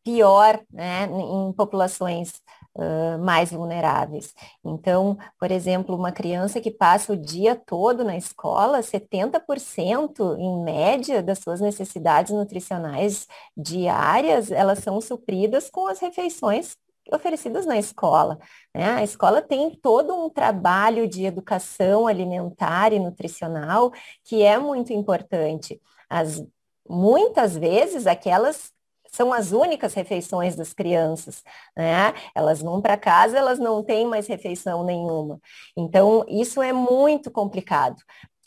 pior 0.03 0.63
né, 0.71 1.05
em 1.05 1.53
populações 1.53 2.33
uh, 2.75 3.17
mais 3.19 3.51
vulneráveis. 3.51 4.33
Então, 4.63 5.17
por 5.39 5.51
exemplo, 5.51 5.95
uma 5.95 6.11
criança 6.11 6.61
que 6.61 6.71
passa 6.71 7.13
o 7.13 7.17
dia 7.17 7.55
todo 7.55 8.03
na 8.03 8.17
escola, 8.17 8.79
70% 8.81 10.37
em 10.37 10.63
média 10.63 11.23
das 11.23 11.39
suas 11.39 11.61
necessidades 11.61 12.31
nutricionais 12.33 13.27
diárias, 13.55 14.51
elas 14.51 14.79
são 14.79 14.99
supridas 15.01 15.69
com 15.69 15.87
as 15.87 15.99
refeições 15.99 16.77
oferecidas 17.11 17.65
na 17.65 17.77
escola. 17.77 18.39
Né? 18.73 18.85
A 18.93 19.03
escola 19.03 19.41
tem 19.41 19.69
todo 19.69 20.13
um 20.15 20.29
trabalho 20.29 21.07
de 21.07 21.25
educação 21.25 22.07
alimentar 22.07 22.93
e 22.93 22.99
nutricional 22.99 23.91
que 24.23 24.43
é 24.43 24.57
muito 24.57 24.91
importante. 24.91 25.79
As, 26.09 26.43
muitas 26.87 27.55
vezes 27.55 28.07
aquelas 28.07 28.74
são 29.15 29.31
as 29.33 29.51
únicas 29.51 29.93
refeições 29.93 30.55
das 30.55 30.73
crianças, 30.73 31.43
né? 31.75 32.13
Elas 32.35 32.61
vão 32.61 32.81
para 32.81 32.97
casa, 32.97 33.37
elas 33.37 33.59
não 33.59 33.83
têm 33.83 34.05
mais 34.05 34.27
refeição 34.27 34.83
nenhuma. 34.83 35.39
Então, 35.75 36.25
isso 36.27 36.61
é 36.61 36.73
muito 36.73 37.31
complicado. 37.31 37.95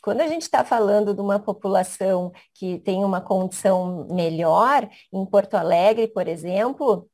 Quando 0.01 0.21
a 0.21 0.27
gente 0.27 0.43
está 0.43 0.63
falando 0.63 1.13
de 1.13 1.21
uma 1.21 1.39
população 1.39 2.31
que 2.53 2.79
tem 2.79 3.03
uma 3.03 3.19
condição 3.19 4.07
melhor, 4.09 4.87
em 5.11 5.25
Porto 5.25 5.55
Alegre, 5.55 6.07
por 6.07 6.27
exemplo, 6.27 7.09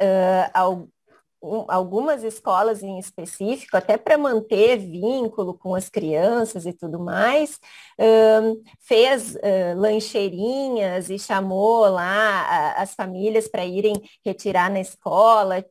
uh, 0.00 0.88
um, 1.44 1.64
algumas 1.68 2.24
escolas 2.24 2.82
em 2.82 2.98
específico, 2.98 3.76
até 3.76 3.96
para 3.96 4.16
manter 4.16 4.78
vínculo 4.78 5.54
com 5.54 5.74
as 5.74 5.88
crianças 5.88 6.64
e 6.64 6.72
tudo 6.72 6.98
mais, 6.98 7.60
um, 7.98 8.62
fez 8.80 9.34
uh, 9.34 9.76
lancheirinhas 9.76 11.10
e 11.10 11.18
chamou 11.18 11.86
lá 11.88 12.42
a, 12.42 12.82
as 12.82 12.94
famílias 12.94 13.46
para 13.46 13.64
irem 13.64 13.94
retirar 14.24 14.70
na 14.70 14.80
escola, 14.80 15.64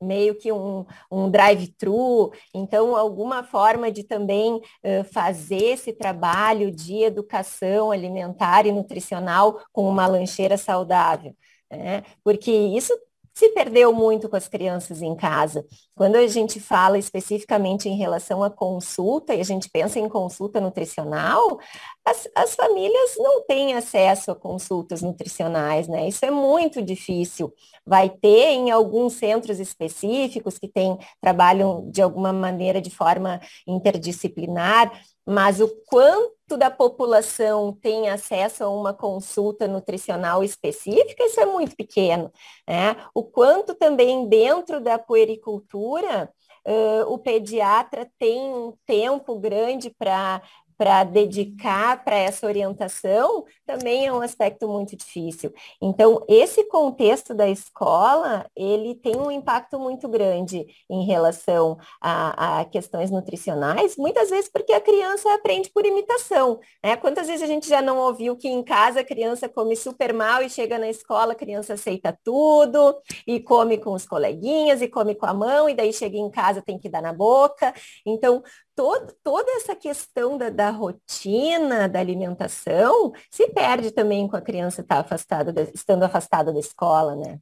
meio 0.00 0.36
que 0.36 0.52
um, 0.52 0.84
um 1.10 1.30
drive-thru, 1.30 2.32
então 2.54 2.94
alguma 2.94 3.42
forma 3.42 3.90
de 3.90 4.04
também 4.04 4.56
uh, 4.56 5.04
fazer 5.12 5.72
esse 5.72 5.92
trabalho 5.92 6.70
de 6.70 7.02
educação 7.02 7.90
alimentar 7.90 8.66
e 8.66 8.72
nutricional 8.72 9.60
com 9.72 9.88
uma 9.88 10.06
lancheira 10.06 10.56
saudável. 10.56 11.34
Né? 11.70 12.04
Porque 12.22 12.52
isso 12.52 12.92
se 13.36 13.50
perdeu 13.50 13.92
muito 13.92 14.30
com 14.30 14.36
as 14.36 14.48
crianças 14.48 15.02
em 15.02 15.14
casa. 15.14 15.62
Quando 15.94 16.16
a 16.16 16.26
gente 16.26 16.58
fala 16.58 16.96
especificamente 16.96 17.86
em 17.86 17.94
relação 17.94 18.42
à 18.42 18.48
consulta, 18.48 19.34
e 19.34 19.40
a 19.42 19.44
gente 19.44 19.68
pensa 19.68 19.98
em 20.00 20.08
consulta 20.08 20.58
nutricional, 20.58 21.58
as, 22.02 22.26
as, 22.34 22.54
famílias 22.54 23.14
não 23.18 23.44
têm 23.44 23.74
acesso 23.74 24.30
a 24.30 24.34
consultas 24.34 25.02
nutricionais, 25.02 25.86
né? 25.86 26.08
Isso 26.08 26.24
é 26.24 26.30
muito 26.30 26.80
difícil. 26.80 27.52
Vai 27.84 28.08
ter 28.08 28.52
em 28.52 28.70
alguns 28.70 29.12
centros 29.12 29.60
específicos 29.60 30.56
que 30.56 30.66
tem, 30.66 30.96
trabalham 31.20 31.90
de 31.90 32.00
alguma 32.00 32.32
maneira 32.32 32.80
de 32.80 32.88
forma 32.88 33.38
interdisciplinar, 33.66 34.90
mas 35.26 35.60
o 35.60 35.68
quanto 35.86 36.35
da 36.54 36.70
população 36.70 37.72
tem 37.72 38.10
acesso 38.10 38.62
a 38.62 38.68
uma 38.68 38.92
consulta 38.92 39.66
nutricional 39.66 40.44
específica, 40.44 41.24
isso 41.24 41.40
é 41.40 41.46
muito 41.46 41.74
pequeno. 41.74 42.30
Né? 42.68 42.94
O 43.14 43.24
quanto 43.24 43.74
também 43.74 44.28
dentro 44.28 44.78
da 44.78 44.98
puericultura, 44.98 46.30
uh, 46.66 47.10
o 47.10 47.18
pediatra 47.18 48.06
tem 48.18 48.38
um 48.52 48.74
tempo 48.84 49.38
grande 49.38 49.88
para 49.88 50.42
para 50.76 51.04
dedicar 51.04 52.04
para 52.04 52.16
essa 52.16 52.46
orientação 52.46 53.44
também 53.66 54.06
é 54.06 54.12
um 54.12 54.20
aspecto 54.20 54.68
muito 54.68 54.96
difícil. 54.96 55.52
Então, 55.80 56.24
esse 56.28 56.64
contexto 56.64 57.34
da 57.34 57.48
escola, 57.48 58.46
ele 58.54 58.94
tem 58.94 59.16
um 59.16 59.30
impacto 59.30 59.78
muito 59.78 60.08
grande 60.08 60.66
em 60.88 61.04
relação 61.04 61.78
a, 62.00 62.60
a 62.60 62.64
questões 62.64 63.10
nutricionais, 63.10 63.96
muitas 63.96 64.30
vezes 64.30 64.50
porque 64.50 64.72
a 64.72 64.80
criança 64.80 65.32
aprende 65.34 65.70
por 65.70 65.84
imitação. 65.86 66.60
Né? 66.82 66.96
Quantas 66.96 67.26
vezes 67.26 67.42
a 67.42 67.46
gente 67.46 67.68
já 67.68 67.80
não 67.80 67.98
ouviu 67.98 68.36
que 68.36 68.48
em 68.48 68.62
casa 68.62 69.00
a 69.00 69.04
criança 69.04 69.48
come 69.48 69.74
super 69.76 70.12
mal 70.12 70.42
e 70.42 70.50
chega 70.50 70.78
na 70.78 70.88
escola, 70.88 71.32
a 71.32 71.36
criança 71.36 71.74
aceita 71.74 72.16
tudo 72.22 72.96
e 73.26 73.40
come 73.40 73.78
com 73.78 73.92
os 73.92 74.06
coleguinhas 74.06 74.82
e 74.82 74.88
come 74.88 75.14
com 75.14 75.26
a 75.26 75.34
mão 75.34 75.68
e 75.68 75.74
daí 75.74 75.92
chega 75.92 76.16
em 76.16 76.30
casa 76.30 76.62
tem 76.62 76.78
que 76.78 76.88
dar 76.88 77.02
na 77.02 77.12
boca. 77.12 77.72
Então, 78.04 78.42
todo, 78.76 79.12
toda 79.24 79.50
essa 79.52 79.74
questão 79.74 80.36
da, 80.36 80.50
da, 80.50 80.70
rotina, 80.70 81.88
da 81.88 81.98
alimentação, 81.98 83.12
se 83.30 83.48
perde 83.48 83.90
também 83.90 84.28
com 84.28 84.36
a 84.36 84.40
criança 84.40 84.82
tá 84.82 85.00
afastada, 85.00 85.52
estando 85.74 86.02
afastada 86.02 86.52
da 86.52 86.60
escola, 86.60 87.16
né? 87.16 87.40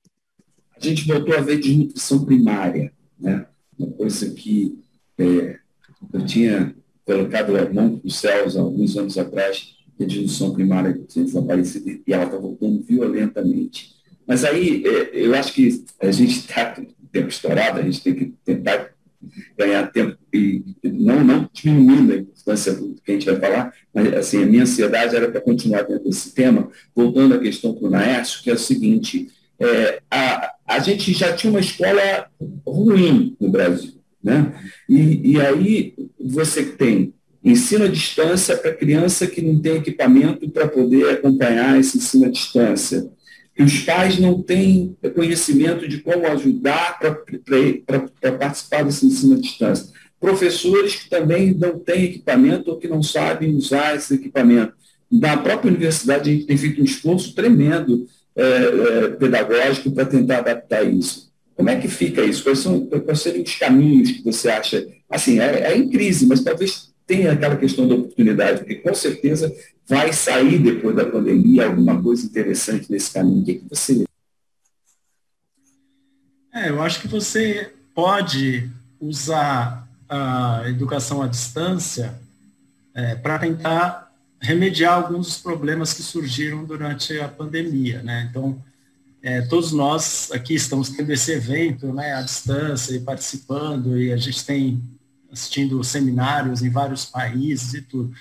A 0.77 0.81
gente 0.81 1.07
voltou 1.07 1.37
a 1.37 1.41
ver 1.41 1.59
desnutrição 1.59 2.25
primária, 2.25 2.93
né? 3.19 3.47
Uma 3.79 3.91
coisa 3.91 4.31
que 4.31 4.79
é, 5.19 5.59
eu 6.13 6.25
tinha 6.25 6.75
colocado 7.05 7.57
a 7.57 7.71
mão 7.73 7.99
para 7.99 8.07
os 8.07 8.17
céus 8.17 8.57
alguns 8.57 8.97
anos 8.97 9.19
atrás, 9.19 9.77
que 9.97 10.05
a 10.05 10.07
desnutrição 10.07 10.55
primária 10.55 10.99
tinha 11.09 11.25
desaparecido 11.25 12.03
e 12.07 12.13
ela 12.13 12.25
está 12.25 12.37
voltando 12.37 12.83
violentamente. 12.83 13.95
Mas 14.27 14.45
aí 14.45 14.85
é, 14.87 15.11
eu 15.13 15.35
acho 15.35 15.53
que 15.53 15.85
a 16.01 16.11
gente 16.11 16.39
está 16.39 16.75
tempo 17.15 17.29
estourado, 17.29 17.79
a 17.79 17.83
gente 17.83 18.03
tem 18.03 18.15
que 18.15 18.35
tentar 18.45 18.94
ganhar 19.59 19.91
tempo 19.91 20.17
e 20.33 20.63
não, 20.83 21.23
não 21.25 21.51
diminuindo 21.53 22.13
a 22.13 22.17
importância 22.17 22.75
do 22.75 22.95
que 23.05 23.11
a 23.11 23.15
gente 23.15 23.27
vai 23.27 23.37
falar, 23.37 23.73
mas 23.93 24.13
assim, 24.15 24.43
a 24.43 24.47
minha 24.47 24.63
ansiedade 24.63 25.15
era 25.15 25.31
para 25.31 25.41
continuar 25.41 25.83
dentro 25.83 26.05
desse 26.05 26.35
tema, 26.35 26.69
voltando 26.95 27.35
à 27.35 27.39
questão 27.39 27.75
para 27.75 27.87
o 27.87 27.91
Naércio, 27.91 28.43
que 28.43 28.51
é 28.51 28.55
o 28.55 28.59
seguinte, 28.59 29.29
é, 29.59 30.01
a, 30.11 30.53
a 30.67 30.79
gente 30.79 31.13
já 31.13 31.33
tinha 31.33 31.51
uma 31.51 31.61
escola 31.61 32.27
ruim 32.67 33.37
no 33.41 33.49
Brasil, 33.49 33.95
né? 34.23 34.53
E, 34.89 35.33
e 35.33 35.41
aí 35.41 35.95
você 36.19 36.65
tem 36.65 37.15
ensino 37.43 37.85
à 37.85 37.89
distância 37.89 38.57
para 38.57 38.75
criança 38.75 39.27
que 39.27 39.43
não 39.43 39.61
tem 39.61 39.77
equipamento 39.77 40.49
para 40.49 40.67
poder 40.67 41.11
acompanhar 41.11 41.79
esse 41.79 41.99
ensino 41.99 42.27
à 42.27 42.31
distância 42.31 43.11
os 43.63 43.81
pais 43.81 44.19
não 44.19 44.43
têm 44.43 44.97
conhecimento 45.15 45.87
de 45.87 45.99
como 45.99 46.27
ajudar 46.27 46.99
para 46.99 48.33
participar 48.33 48.85
desse 48.85 49.07
ensino 49.07 49.35
à 49.35 49.39
distância. 49.39 49.93
Professores 50.19 50.97
que 50.97 51.09
também 51.09 51.55
não 51.55 51.79
têm 51.79 52.05
equipamento 52.05 52.71
ou 52.71 52.79
que 52.79 52.89
não 52.89 53.03
sabem 53.03 53.55
usar 53.55 53.95
esse 53.95 54.15
equipamento. 54.15 54.73
Na 55.11 55.37
própria 55.37 55.71
universidade, 55.71 56.31
a 56.31 56.33
gente 56.33 56.47
tem 56.47 56.57
feito 56.57 56.81
um 56.81 56.85
esforço 56.85 57.35
tremendo 57.35 58.07
é, 58.35 58.43
é, 58.43 59.09
pedagógico 59.11 59.93
para 59.93 60.07
tentar 60.07 60.39
adaptar 60.39 60.83
isso. 60.83 61.31
Como 61.55 61.71
é 61.71 61.77
que 61.77 61.87
fica 61.87 62.23
isso? 62.23 62.43
Quais, 62.43 62.59
são, 62.59 62.87
quais 62.87 63.21
seriam 63.21 63.45
os 63.45 63.55
caminhos 63.55 64.11
que 64.11 64.25
você 64.25 64.49
acha? 64.49 64.85
Assim, 65.09 65.39
é, 65.39 65.73
é 65.73 65.77
em 65.77 65.89
crise, 65.89 66.27
mas 66.27 66.43
talvez 66.43 66.93
tenha 67.07 67.33
aquela 67.33 67.57
questão 67.57 67.87
da 67.87 67.95
oportunidade, 67.95 68.59
porque 68.59 68.77
com 68.77 68.95
certeza 68.95 69.55
vai 69.87 70.13
sair 70.13 70.59
depois 70.59 70.97
da 70.97 71.05
pandemia 71.05 71.67
alguma 71.67 72.01
coisa 72.03 72.25
interessante 72.25 72.91
nesse 72.91 73.13
caminho. 73.13 73.43
O 73.43 73.45
que, 73.45 73.55
que 73.55 73.69
você. 73.69 74.05
É, 76.53 76.71
eu 76.71 76.83
acho 76.83 77.01
que 77.01 77.09
você 77.09 77.73
pode 77.95 78.71
usar 79.01 79.89
a 80.09 80.63
educação 80.67 81.23
à 81.23 81.27
distância 81.27 82.19
é, 82.95 83.15
para 83.17 83.39
tentar 83.39 84.13
remediar 84.41 84.95
alguns 84.95 85.27
dos 85.27 85.39
problemas 85.39 85.93
que 85.93 86.03
surgiram 86.03 86.65
durante 86.65 87.19
a 87.19 87.29
pandemia, 87.29 88.03
né? 88.03 88.29
Então, 88.31 88.63
é, 89.23 89.41
todos 89.41 89.73
nós 89.73 90.31
aqui 90.33 90.55
estamos 90.55 90.91
tendo 90.91 91.11
esse 91.11 91.33
evento, 91.33 91.93
né, 91.95 92.13
à 92.13 92.21
distância 92.21 92.95
e 92.95 93.01
participando, 93.01 93.99
e 93.99 94.13
a 94.13 94.19
gente 94.19 94.45
tem 94.45 94.83
assistindo 95.35 95.83
seminários 95.85 96.63
em 96.63 96.71
vários 96.71 97.05
países 97.05 97.75
e 97.75 97.83
tudo. 97.83 98.15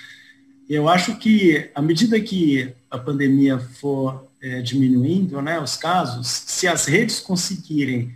Eu 0.69 0.89
acho 0.89 1.15
que, 1.17 1.69
à 1.73 1.82
medida 1.82 2.19
que 2.19 2.73
a 2.89 2.97
pandemia 2.97 3.60
for 3.60 4.28
é, 4.41 4.62
diminuindo, 4.62 5.41
né, 5.41 5.60
os 5.60 5.78
casos, 5.78 6.28
se 6.28 6.67
as 6.67 6.86
redes 6.86 7.19
conseguirem 7.19 8.13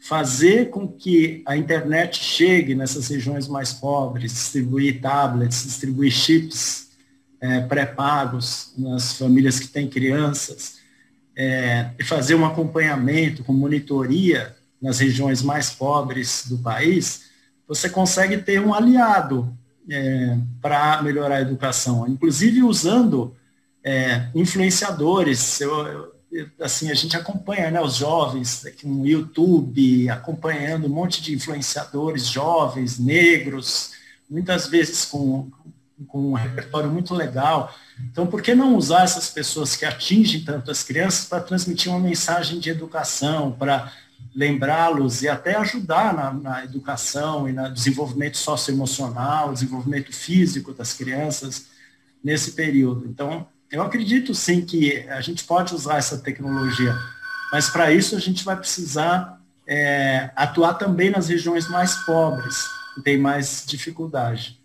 fazer 0.00 0.70
com 0.70 0.88
que 0.88 1.42
a 1.46 1.56
internet 1.56 2.22
chegue 2.22 2.74
nessas 2.74 3.08
regiões 3.08 3.46
mais 3.46 3.72
pobres, 3.72 4.32
distribuir 4.32 5.00
tablets, 5.00 5.64
distribuir 5.64 6.10
chips 6.10 6.88
é, 7.40 7.60
pré-pagos 7.60 8.72
nas 8.76 9.12
famílias 9.12 9.60
que 9.60 9.68
têm 9.68 9.88
crianças, 9.88 10.78
é, 11.36 11.90
e 11.98 12.04
fazer 12.04 12.34
um 12.34 12.44
acompanhamento 12.44 13.44
com 13.44 13.52
monitoria 13.52 14.56
nas 14.82 14.98
regiões 14.98 15.42
mais 15.42 15.70
pobres 15.70 16.44
do 16.48 16.58
país, 16.58 17.27
você 17.68 17.90
consegue 17.90 18.38
ter 18.38 18.60
um 18.60 18.72
aliado 18.72 19.54
é, 19.90 20.38
para 20.60 21.02
melhorar 21.02 21.36
a 21.36 21.40
educação, 21.42 22.08
inclusive 22.08 22.62
usando 22.62 23.36
é, 23.84 24.28
influenciadores. 24.34 25.60
Eu, 25.60 26.12
eu, 26.32 26.48
assim, 26.60 26.90
a 26.90 26.94
gente 26.94 27.16
acompanha 27.16 27.70
né, 27.70 27.80
os 27.80 27.96
jovens 27.96 28.64
aqui 28.64 28.86
no 28.86 29.06
YouTube, 29.06 30.08
acompanhando 30.08 30.86
um 30.86 30.90
monte 30.90 31.22
de 31.22 31.34
influenciadores 31.34 32.26
jovens, 32.26 32.98
negros, 32.98 33.92
muitas 34.28 34.66
vezes 34.66 35.04
com, 35.04 35.50
com 36.06 36.30
um 36.30 36.34
repertório 36.34 36.90
muito 36.90 37.14
legal. 37.14 37.74
Então, 38.10 38.26
por 38.26 38.40
que 38.40 38.54
não 38.54 38.76
usar 38.76 39.04
essas 39.04 39.28
pessoas 39.28 39.76
que 39.76 39.84
atingem 39.84 40.42
tanto 40.42 40.70
as 40.70 40.82
crianças 40.82 41.26
para 41.26 41.40
transmitir 41.40 41.90
uma 41.90 42.00
mensagem 42.00 42.60
de 42.60 42.70
educação, 42.70 43.52
para 43.52 43.92
lembrá-los 44.34 45.22
e 45.22 45.28
até 45.28 45.56
ajudar 45.56 46.14
na, 46.14 46.32
na, 46.32 46.64
educação 46.64 47.48
e 47.48 47.52
no 47.52 47.72
desenvolvimento 47.72 48.36
socioemocional, 48.36 49.52
desenvolvimento 49.52 50.12
físico 50.12 50.72
das 50.72 50.92
crianças 50.92 51.66
nesse 52.22 52.52
período. 52.52 53.06
Então, 53.06 53.46
eu 53.70 53.82
acredito 53.82 54.34
sim 54.34 54.64
que 54.64 55.06
a 55.08 55.20
gente 55.20 55.44
pode 55.44 55.74
usar 55.74 55.98
essa 55.98 56.18
tecnologia, 56.18 56.96
mas 57.52 57.68
para 57.68 57.92
isso 57.92 58.16
a 58.16 58.20
gente 58.20 58.44
vai 58.44 58.56
precisar 58.56 59.40
é, 59.66 60.30
atuar 60.34 60.74
também 60.74 61.10
nas 61.10 61.28
regiões 61.28 61.68
mais 61.68 61.94
pobres, 62.06 62.56
que 62.94 63.02
têm 63.02 63.18
mais 63.18 63.64
dificuldade. 63.66 64.58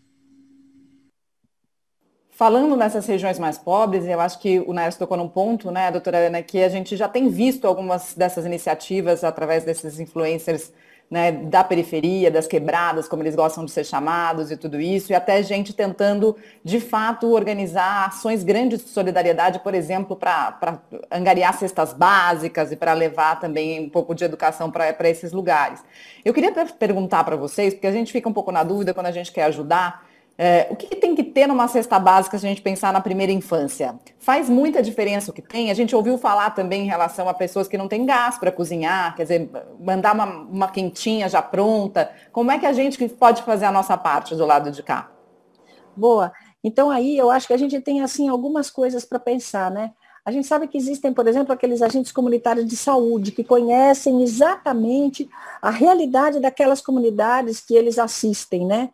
Falando 2.43 2.75
nessas 2.75 3.07
regiões 3.07 3.39
mais 3.39 3.57
pobres, 3.57 4.05
eu 4.05 4.19
acho 4.19 4.37
que 4.37 4.59
o 4.59 4.73
Nair 4.73 4.93
tocou 4.97 5.15
num 5.15 5.29
ponto, 5.29 5.71
né, 5.71 5.89
doutora 5.89 6.17
Ana, 6.27 6.43
que 6.43 6.61
a 6.61 6.67
gente 6.67 6.97
já 6.97 7.07
tem 7.07 7.29
visto 7.29 7.65
algumas 7.65 8.13
dessas 8.15 8.45
iniciativas 8.45 9.23
através 9.23 9.63
desses 9.63 9.97
influencers 9.97 10.73
né, 11.09 11.31
da 11.31 11.63
periferia, 11.63 12.29
das 12.29 12.45
quebradas, 12.45 13.07
como 13.07 13.23
eles 13.23 13.33
gostam 13.33 13.63
de 13.63 13.71
ser 13.71 13.85
chamados 13.85 14.51
e 14.51 14.57
tudo 14.57 14.81
isso, 14.81 15.13
e 15.13 15.15
até 15.15 15.41
gente 15.41 15.71
tentando, 15.71 16.35
de 16.61 16.81
fato, 16.81 17.31
organizar 17.31 18.07
ações 18.07 18.43
grandes 18.43 18.83
de 18.83 18.89
solidariedade, 18.89 19.59
por 19.59 19.73
exemplo, 19.73 20.13
para 20.13 20.81
angariar 21.09 21.57
cestas 21.57 21.93
básicas 21.93 22.73
e 22.73 22.75
para 22.75 22.91
levar 22.91 23.39
também 23.39 23.79
um 23.79 23.89
pouco 23.89 24.13
de 24.13 24.25
educação 24.25 24.69
para 24.69 25.09
esses 25.09 25.31
lugares. 25.31 25.81
Eu 26.25 26.33
queria 26.33 26.51
perguntar 26.51 27.23
para 27.23 27.37
vocês, 27.37 27.73
porque 27.73 27.87
a 27.87 27.91
gente 27.93 28.11
fica 28.11 28.27
um 28.27 28.33
pouco 28.33 28.51
na 28.51 28.65
dúvida 28.65 28.93
quando 28.93 29.05
a 29.05 29.13
gente 29.13 29.31
quer 29.31 29.43
ajudar, 29.43 30.11
é, 30.35 30.67
o 30.71 30.75
que, 30.75 30.87
que, 30.87 30.95
tem 30.95 31.13
que 31.13 31.23
ter 31.23 31.47
numa 31.47 31.67
cesta 31.67 31.99
básica 31.99 32.37
se 32.39 32.45
a 32.45 32.49
gente 32.49 32.61
pensar 32.61 32.91
na 32.91 32.99
primeira 32.99 33.31
infância? 33.31 33.95
Faz 34.17 34.49
muita 34.49 34.81
diferença 34.81 35.29
o 35.29 35.33
que 35.33 35.43
tem? 35.43 35.69
A 35.69 35.75
gente 35.75 35.95
ouviu 35.95 36.17
falar 36.17 36.49
também 36.51 36.83
em 36.83 36.87
relação 36.87 37.29
a 37.29 37.33
pessoas 37.33 37.67
que 37.67 37.77
não 37.77 37.87
têm 37.87 38.05
gás 38.05 38.37
para 38.37 38.51
cozinhar, 38.51 39.15
quer 39.15 39.23
dizer, 39.23 39.49
mandar 39.79 40.15
uma, 40.15 40.25
uma 40.25 40.67
quentinha 40.67 41.29
já 41.29 41.41
pronta. 41.41 42.11
Como 42.31 42.51
é 42.51 42.57
que 42.57 42.65
a 42.65 42.73
gente 42.73 43.07
pode 43.09 43.43
fazer 43.43 43.65
a 43.65 43.71
nossa 43.71 43.95
parte 43.95 44.35
do 44.35 44.45
lado 44.45 44.71
de 44.71 44.81
cá? 44.81 45.11
Boa. 45.95 46.33
Então 46.63 46.89
aí 46.89 47.15
eu 47.15 47.29
acho 47.29 47.45
que 47.45 47.53
a 47.53 47.57
gente 47.57 47.79
tem 47.79 48.01
assim 48.01 48.27
algumas 48.27 48.71
coisas 48.71 49.05
para 49.05 49.19
pensar, 49.19 49.69
né? 49.69 49.91
A 50.25 50.31
gente 50.31 50.47
sabe 50.47 50.67
que 50.67 50.77
existem, 50.77 51.13
por 51.13 51.27
exemplo, 51.27 51.53
aqueles 51.53 51.81
agentes 51.81 52.11
comunitários 52.11 52.65
de 52.65 52.77
saúde 52.77 53.31
que 53.31 53.43
conhecem 53.43 54.23
exatamente 54.23 55.29
a 55.61 55.69
realidade 55.69 56.39
daquelas 56.39 56.79
comunidades 56.79 57.59
que 57.59 57.75
eles 57.75 57.99
assistem, 57.99 58.65
né? 58.65 58.89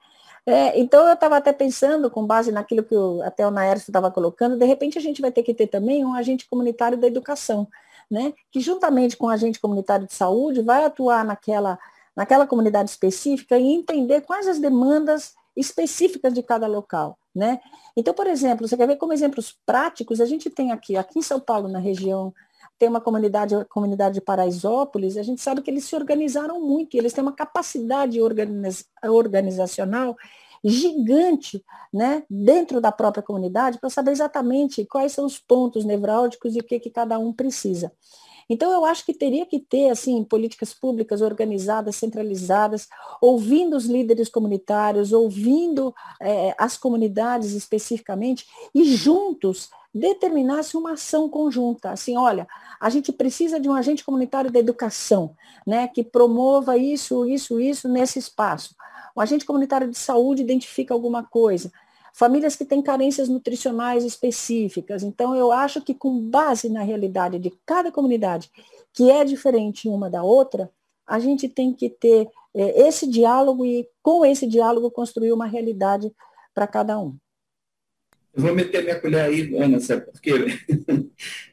É, 0.46 0.80
então, 0.80 1.08
eu 1.08 1.14
estava 1.14 1.38
até 1.38 1.52
pensando, 1.52 2.10
com 2.10 2.26
base 2.26 2.52
naquilo 2.52 2.84
que 2.84 2.96
o, 2.96 3.22
até 3.24 3.46
o 3.46 3.52
Naércio 3.52 3.90
estava 3.90 4.10
colocando, 4.10 4.58
de 4.58 4.66
repente 4.66 4.98
a 4.98 5.02
gente 5.02 5.22
vai 5.22 5.32
ter 5.32 5.44
que 5.44 5.54
ter 5.54 5.68
também 5.68 6.04
um 6.06 6.14
agente 6.14 6.48
comunitário 6.48 6.98
da 6.98 7.08
educação, 7.08 7.68
né? 8.10 8.34
que 8.52 8.60
juntamente 8.60 9.16
com 9.16 9.28
o 9.28 9.30
agente 9.30 9.60
comunitário 9.60 10.08
de 10.08 10.14
saúde 10.14 10.62
vai 10.62 10.84
atuar 10.84 11.24
naquela, 11.24 11.78
naquela 12.16 12.48
comunidade 12.48 12.90
específica 12.90 13.58
e 13.58 13.68
entender 13.68 14.22
quais 14.22 14.48
as 14.48 14.60
demandas 14.60 15.34
específicas 15.56 16.34
de 16.34 16.42
cada 16.42 16.68
local. 16.68 17.18
Né? 17.36 17.60
Então, 17.96 18.14
por 18.14 18.28
exemplo, 18.28 18.68
você 18.68 18.76
quer 18.76 18.88
ver 18.88 18.96
como 18.96 19.14
exemplos 19.14 19.56
práticos, 19.66 20.20
a 20.20 20.26
gente 20.26 20.50
tem 20.50 20.72
aqui, 20.72 20.98
aqui 20.98 21.20
em 21.20 21.22
São 21.22 21.40
Paulo, 21.40 21.68
na 21.68 21.80
região 21.80 22.34
tem 22.80 22.88
uma 22.88 23.02
comunidade, 23.02 23.54
a 23.54 23.66
comunidade 23.66 24.16
de 24.16 24.22
Paraisópolis, 24.22 25.18
a 25.18 25.24
gente 25.24 25.42
sabe 25.42 25.62
que 25.62 25.70
eles 25.70 25.84
se 25.84 25.96
organizaram 25.96 26.62
muito, 26.62 26.96
eles 26.96 27.12
têm 27.12 27.22
uma 27.22 27.34
capacidade 27.34 28.22
organiz, 28.22 28.86
organizacional 29.04 30.16
gigante 30.64 31.64
né, 31.94 32.24
dentro 32.30 32.82
da 32.82 32.92
própria 32.92 33.24
comunidade 33.24 33.80
para 33.80 33.90
saber 33.90 34.12
exatamente 34.12 34.86
quais 34.86 35.12
são 35.12 35.26
os 35.26 35.38
pontos 35.40 35.86
nevrálgicos 35.86 36.56
e 36.56 36.60
o 36.60 36.64
que, 36.64 36.80
que 36.80 36.90
cada 36.90 37.20
um 37.20 37.34
precisa. 37.34 37.92
Então, 38.50 38.72
eu 38.72 38.84
acho 38.84 39.06
que 39.06 39.14
teria 39.14 39.46
que 39.46 39.60
ter, 39.60 39.90
assim, 39.90 40.24
políticas 40.24 40.74
públicas 40.74 41.22
organizadas, 41.22 41.96
centralizadas, 41.96 42.88
ouvindo 43.22 43.78
os 43.78 43.86
líderes 43.86 44.28
comunitários, 44.28 45.14
ouvindo 45.14 45.94
é, 46.20 46.56
as 46.58 46.76
comunidades 46.76 47.54
especificamente, 47.54 48.48
e 48.74 48.84
juntos 48.96 49.70
determinasse 49.94 50.76
uma 50.76 50.94
ação 50.94 51.30
conjunta. 51.30 51.92
Assim, 51.92 52.18
olha, 52.18 52.48
a 52.80 52.90
gente 52.90 53.12
precisa 53.12 53.60
de 53.60 53.70
um 53.70 53.74
agente 53.74 54.04
comunitário 54.04 54.52
da 54.52 54.60
educação, 54.60 55.36
né, 55.66 55.88
que 55.88 56.04
promova 56.04 56.78
isso, 56.78 57.26
isso, 57.26 57.60
isso 57.60 57.88
nesse 57.88 58.18
espaço. 58.18 58.76
O 59.16 59.22
agente 59.22 59.46
comunitário 59.46 59.90
de 59.90 59.98
saúde 59.98 60.42
identifica 60.42 60.94
alguma 60.94 61.24
coisa 61.24 61.72
famílias 62.14 62.56
que 62.56 62.66
têm 62.66 62.82
carências 62.82 63.30
nutricionais 63.30 64.04
específicas. 64.04 65.04
Então, 65.04 65.36
eu 65.36 65.52
acho 65.52 65.82
que 65.82 65.94
com 65.94 66.20
base 66.20 66.70
na 66.70 66.84
realidade 66.84 67.40
de 67.40 67.52
cada 67.66 67.92
comunidade, 67.92 68.52
que 68.94 69.10
é 69.10 69.24
diferente 69.24 69.88
uma 69.88 70.10
da 70.10 70.24
outra, 70.24 70.70
a 71.06 71.20
gente 71.20 71.50
tem 71.50 71.74
que 71.74 71.90
ter 71.90 72.28
é, 72.54 72.88
esse 72.88 73.08
diálogo 73.10 73.66
e, 73.66 73.88
com 74.02 74.26
esse 74.26 74.48
diálogo, 74.48 74.92
construir 74.92 75.32
uma 75.32 75.48
realidade 75.48 76.12
para 76.54 76.68
cada 76.68 77.00
um. 77.00 77.16
Eu 78.34 78.44
vou 78.44 78.56
meter 78.56 78.84
minha 78.84 79.00
colher 79.00 79.22
aí, 79.22 79.56
Ana, 79.56 79.80
sabe 79.80 80.06
por 80.06 80.22
quê? 80.22 80.34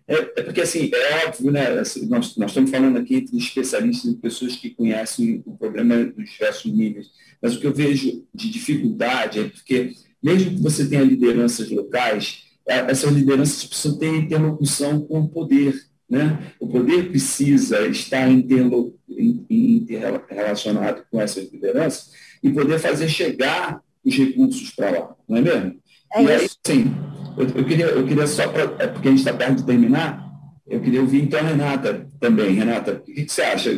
É, 0.09 0.15
é 0.15 0.43
porque, 0.45 0.61
assim, 0.61 0.89
é 0.95 1.27
óbvio, 1.27 1.51
né? 1.51 1.67
Assim, 1.81 2.07
nós, 2.07 2.37
nós 2.37 2.53
estamos 2.53 2.71
falando 2.71 2.97
aqui 2.97 3.23
de 3.23 3.37
especialistas, 3.39 4.15
de 4.15 4.21
pessoas 4.21 4.55
que 4.55 4.71
conhecem 4.71 5.43
o 5.45 5.57
problema 5.57 6.05
dos 6.05 6.31
diversos 6.31 6.73
níveis. 6.73 7.11
Mas 7.43 7.57
o 7.57 7.61
que 7.61 7.67
eu 7.67 7.75
vejo 7.75 8.25
de 8.33 8.49
dificuldade 8.49 9.41
é 9.41 9.49
porque 9.49 9.97
mesmo 10.23 10.57
que 10.57 10.63
você 10.63 10.87
tenha 10.87 11.03
lideranças 11.03 11.71
locais, 11.71 12.45
é, 12.67 12.79
essas 12.91 13.13
lideranças 13.13 13.65
precisam 13.65 13.99
ter 13.99 14.17
interlocução 14.17 15.01
com 15.01 15.21
o 15.21 15.29
poder. 15.29 15.75
Né? 16.09 16.53
O 16.61 16.69
poder 16.69 17.09
precisa 17.09 17.85
estar 17.89 18.31
interrelacionado 18.31 21.05
com 21.11 21.21
essas 21.21 21.53
lideranças 21.53 22.13
e 22.43 22.51
poder 22.51 22.79
fazer 22.79 23.09
chegar 23.09 23.81
os 24.05 24.17
recursos 24.17 24.71
para 24.71 24.91
lá, 24.91 25.17
não 25.29 25.39
é 25.39 25.41
mesmo? 25.41 25.81
É 26.15 26.23
e 26.23 26.31
aí, 26.31 26.49
sim, 26.65 26.95
eu, 27.37 27.49
eu, 27.49 27.65
queria, 27.65 27.87
eu 27.87 28.07
queria 28.07 28.25
só, 28.27 28.47
pra, 28.47 28.63
é 28.79 28.87
porque 28.87 29.09
a 29.09 29.11
gente 29.11 29.19
está 29.19 29.35
perto 29.35 29.57
de 29.57 29.67
terminar, 29.67 30.25
eu 30.67 30.81
queria 30.81 31.01
ouvir 31.01 31.23
então 31.23 31.39
a 31.39 31.43
Renata 31.43 32.09
também. 32.19 32.55
Renata, 32.55 32.95
o 32.95 33.01
que, 33.01 33.25
que 33.25 33.33
você 33.33 33.43
acha? 33.43 33.71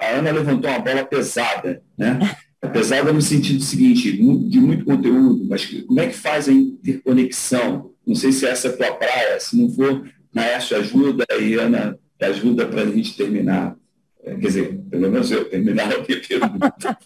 A 0.00 0.18
Ana 0.18 0.30
levantou 0.30 0.70
uma 0.70 0.78
bola 0.78 1.04
pesada, 1.04 1.82
né? 1.98 2.18
pesada 2.68 3.12
no 3.12 3.22
sentido 3.22 3.62
seguinte, 3.62 4.12
de 4.12 4.60
muito 4.60 4.84
conteúdo, 4.84 5.44
mas 5.48 5.64
como 5.64 6.00
é 6.00 6.08
que 6.08 6.16
faz 6.16 6.48
a 6.48 6.52
interconexão? 6.52 7.92
Não 8.06 8.14
sei 8.14 8.32
se 8.32 8.46
essa 8.46 8.68
é 8.68 8.70
a 8.70 8.76
tua 8.76 8.92
praia, 8.96 9.40
se 9.40 9.56
não 9.56 9.70
for, 9.70 10.08
Naércio 10.32 10.76
ajuda 10.76 11.26
e 11.40 11.54
Ana 11.54 11.98
ajuda 12.20 12.66
para 12.66 12.82
a 12.82 12.86
gente 12.86 13.16
terminar. 13.16 13.76
É, 14.22 14.34
quer 14.34 14.46
dizer, 14.46 14.78
pelo 14.90 15.10
menos 15.10 15.30
eu 15.30 15.48
terminar 15.48 15.86
a 15.92 16.02
minha 16.02 16.20
pergunta. 16.20 16.98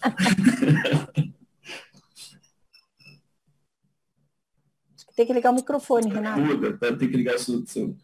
Tem 5.15 5.25
que 5.25 5.33
ligar 5.33 5.51
o 5.51 5.55
microfone, 5.55 6.09
Renato. 6.09 6.41
Muda, 6.41 6.77
tá? 6.77 6.93
tem 6.93 7.09
que 7.09 7.15
ligar 7.15 7.35
o 7.35 7.39
seu. 7.39 7.95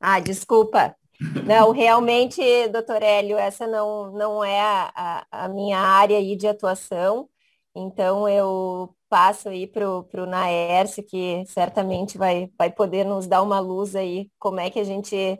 Ah, 0.00 0.18
desculpa. 0.18 0.96
Não, 1.44 1.72
realmente, 1.72 2.40
doutor 2.68 3.02
Hélio, 3.02 3.36
essa 3.36 3.66
não, 3.66 4.12
não 4.12 4.44
é 4.44 4.60
a, 4.60 5.26
a 5.30 5.48
minha 5.48 5.78
área 5.78 6.16
aí 6.16 6.36
de 6.36 6.46
atuação, 6.46 7.28
então 7.74 8.28
eu 8.28 8.94
passo 9.08 9.48
aí 9.48 9.66
para 9.66 9.88
o 9.88 10.26
Naércio, 10.26 11.02
que 11.02 11.44
certamente 11.46 12.16
vai, 12.16 12.50
vai 12.56 12.70
poder 12.70 13.04
nos 13.04 13.26
dar 13.26 13.42
uma 13.42 13.58
luz 13.58 13.96
aí, 13.96 14.30
como 14.38 14.60
é 14.60 14.70
que 14.70 14.78
a 14.78 14.84
gente 14.84 15.38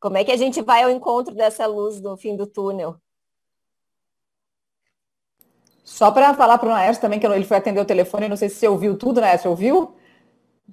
como 0.00 0.16
é 0.16 0.24
que 0.24 0.32
a 0.32 0.36
gente 0.36 0.60
vai 0.60 0.82
ao 0.82 0.90
encontro 0.90 1.32
dessa 1.32 1.64
luz 1.64 2.00
no 2.00 2.16
fim 2.16 2.34
do 2.36 2.44
túnel. 2.44 2.96
Só 5.84 6.10
para 6.10 6.34
falar 6.34 6.58
para 6.58 6.68
o 6.68 6.72
Naércio 6.72 7.00
também, 7.00 7.20
que 7.20 7.26
ele 7.26 7.44
foi 7.44 7.56
atender 7.56 7.80
o 7.80 7.84
telefone, 7.84 8.28
não 8.28 8.36
sei 8.36 8.48
se 8.48 8.56
você 8.56 8.66
ouviu 8.66 8.98
tudo, 8.98 9.20
Naércio, 9.20 9.50
ouviu? 9.50 9.94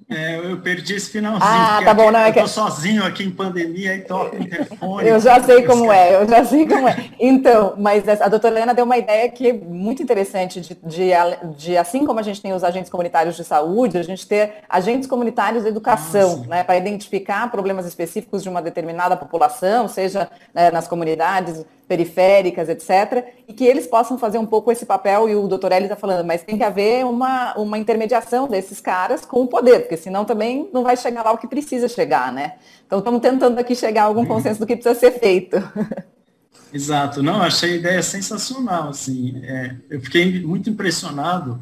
É, 0.08 0.36
eu 0.36 0.60
perdi 0.60 0.94
esse 0.94 1.10
finalzinho. 1.10 1.42
Ah, 1.42 1.80
tá 1.84 1.94
bom, 1.94 2.10
não 2.10 2.20
é 2.20 2.32
que. 2.32 2.38
Eu 2.38 2.44
tô 2.44 2.48
sozinho 2.48 3.04
aqui 3.04 3.22
em 3.22 3.30
pandemia 3.30 3.94
e 3.94 4.00
toco 4.00 4.36
o 4.36 4.44
telefone. 4.44 5.08
Eu 5.08 5.20
já 5.20 5.42
sei 5.42 5.64
como 5.64 5.92
é, 5.92 6.16
eu 6.16 6.28
já 6.28 6.44
sei 6.44 6.66
como 6.66 6.88
é. 6.88 7.10
Então, 7.18 7.74
mas 7.78 8.08
a 8.08 8.28
doutora 8.28 8.54
Helena 8.54 8.74
deu 8.74 8.84
uma 8.84 8.98
ideia 8.98 9.28
que 9.28 9.48
é 9.48 9.52
muito 9.52 10.02
interessante 10.02 10.60
de, 10.60 10.76
de, 10.84 11.10
de, 11.56 11.76
assim 11.76 12.04
como 12.04 12.18
a 12.18 12.22
gente 12.22 12.42
tem 12.42 12.52
os 12.52 12.64
agentes 12.64 12.90
comunitários 12.90 13.36
de 13.36 13.44
saúde, 13.44 13.98
a 13.98 14.02
gente 14.02 14.26
ter 14.26 14.54
agentes 14.68 15.08
comunitários 15.08 15.62
de 15.62 15.68
educação, 15.68 16.42
ah, 16.44 16.48
né, 16.48 16.64
para 16.64 16.76
identificar 16.76 17.50
problemas 17.50 17.86
específicos 17.86 18.42
de 18.42 18.48
uma 18.48 18.60
determinada 18.60 19.16
população, 19.16 19.86
seja 19.86 20.28
né, 20.54 20.70
nas 20.70 20.88
comunidades 20.88 21.64
periféricas, 21.90 22.68
etc., 22.68 23.34
e 23.48 23.52
que 23.52 23.64
eles 23.64 23.84
possam 23.84 24.16
fazer 24.16 24.38
um 24.38 24.46
pouco 24.46 24.70
esse 24.70 24.86
papel, 24.86 25.28
e 25.28 25.34
o 25.34 25.48
doutor 25.48 25.72
Eli 25.72 25.86
está 25.86 25.96
falando, 25.96 26.24
mas 26.24 26.44
tem 26.44 26.56
que 26.56 26.62
haver 26.62 27.04
uma, 27.04 27.52
uma 27.54 27.76
intermediação 27.76 28.46
desses 28.46 28.80
caras 28.80 29.24
com 29.24 29.42
o 29.42 29.48
poder, 29.48 29.80
porque 29.80 29.96
senão 29.96 30.24
também 30.24 30.70
não 30.72 30.84
vai 30.84 30.96
chegar 30.96 31.24
lá 31.24 31.32
o 31.32 31.38
que 31.38 31.48
precisa 31.48 31.88
chegar, 31.88 32.32
né? 32.32 32.54
Então 32.86 33.00
estamos 33.00 33.20
tentando 33.20 33.58
aqui 33.58 33.74
chegar 33.74 34.02
a 34.02 34.04
algum 34.04 34.24
consenso 34.24 34.60
do 34.60 34.68
que 34.68 34.76
precisa 34.76 34.94
ser 34.94 35.18
feito. 35.18 35.56
Exato, 36.72 37.24
não, 37.24 37.42
achei 37.42 37.72
a 37.72 37.76
ideia 37.76 38.02
sensacional, 38.04 38.90
assim, 38.90 39.40
é, 39.42 39.74
eu 39.90 40.00
fiquei 40.00 40.46
muito 40.46 40.70
impressionado 40.70 41.60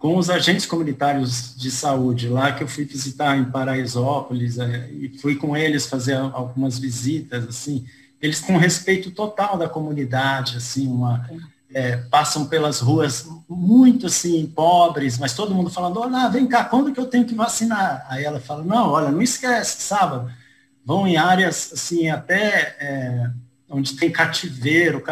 com 0.00 0.18
os 0.18 0.28
agentes 0.28 0.66
comunitários 0.66 1.54
de 1.56 1.70
saúde 1.70 2.28
lá 2.28 2.50
que 2.50 2.64
eu 2.64 2.66
fui 2.66 2.84
visitar 2.84 3.38
em 3.38 3.44
Paraisópolis 3.44 4.58
é, 4.58 4.90
e 4.90 5.16
fui 5.20 5.36
com 5.36 5.56
eles 5.56 5.86
fazer 5.86 6.16
algumas 6.16 6.76
visitas, 6.76 7.46
assim, 7.46 7.86
eles 8.24 8.40
com 8.40 8.56
respeito 8.56 9.10
total 9.10 9.58
da 9.58 9.68
comunidade, 9.68 10.56
assim, 10.56 10.88
uma, 10.88 11.28
é, 11.74 11.98
passam 11.98 12.46
pelas 12.46 12.80
ruas 12.80 13.28
muito 13.46 14.06
assim, 14.06 14.46
pobres, 14.46 15.18
mas 15.18 15.34
todo 15.34 15.54
mundo 15.54 15.68
falando, 15.68 16.00
olha, 16.00 16.28
vem 16.30 16.46
cá, 16.46 16.64
quando 16.64 16.90
que 16.90 16.98
eu 16.98 17.06
tenho 17.06 17.26
que 17.26 17.34
vacinar? 17.34 18.06
Aí 18.08 18.24
ela 18.24 18.40
fala, 18.40 18.64
não, 18.64 18.88
olha, 18.88 19.10
não 19.10 19.20
esquece, 19.20 19.82
sábado. 19.82 20.32
Vão 20.82 21.06
em 21.06 21.18
áreas 21.18 21.70
assim, 21.74 22.08
até 22.08 22.76
é, 22.80 23.30
onde 23.68 23.94
tem 23.94 24.10
cativeiro, 24.10 25.02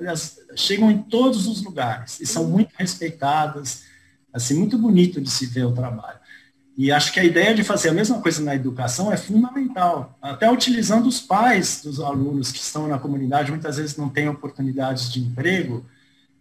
elas 0.00 0.38
chegam 0.56 0.90
em 0.90 1.02
todos 1.02 1.46
os 1.46 1.62
lugares 1.62 2.20
e 2.20 2.26
são 2.26 2.44
muito 2.44 2.70
respeitadas, 2.78 3.82
assim, 4.32 4.54
muito 4.54 4.78
bonito 4.78 5.20
de 5.20 5.28
se 5.28 5.44
ver 5.44 5.66
o 5.66 5.72
trabalho. 5.72 6.19
E 6.80 6.90
acho 6.90 7.12
que 7.12 7.20
a 7.20 7.24
ideia 7.24 7.54
de 7.54 7.62
fazer 7.62 7.90
a 7.90 7.92
mesma 7.92 8.22
coisa 8.22 8.42
na 8.42 8.54
educação 8.54 9.12
é 9.12 9.16
fundamental, 9.18 10.16
até 10.22 10.50
utilizando 10.50 11.06
os 11.06 11.20
pais 11.20 11.82
dos 11.84 12.00
alunos 12.00 12.50
que 12.50 12.58
estão 12.58 12.88
na 12.88 12.98
comunidade, 12.98 13.50
muitas 13.50 13.76
vezes 13.76 13.98
não 13.98 14.08
têm 14.08 14.30
oportunidades 14.30 15.12
de 15.12 15.20
emprego 15.20 15.84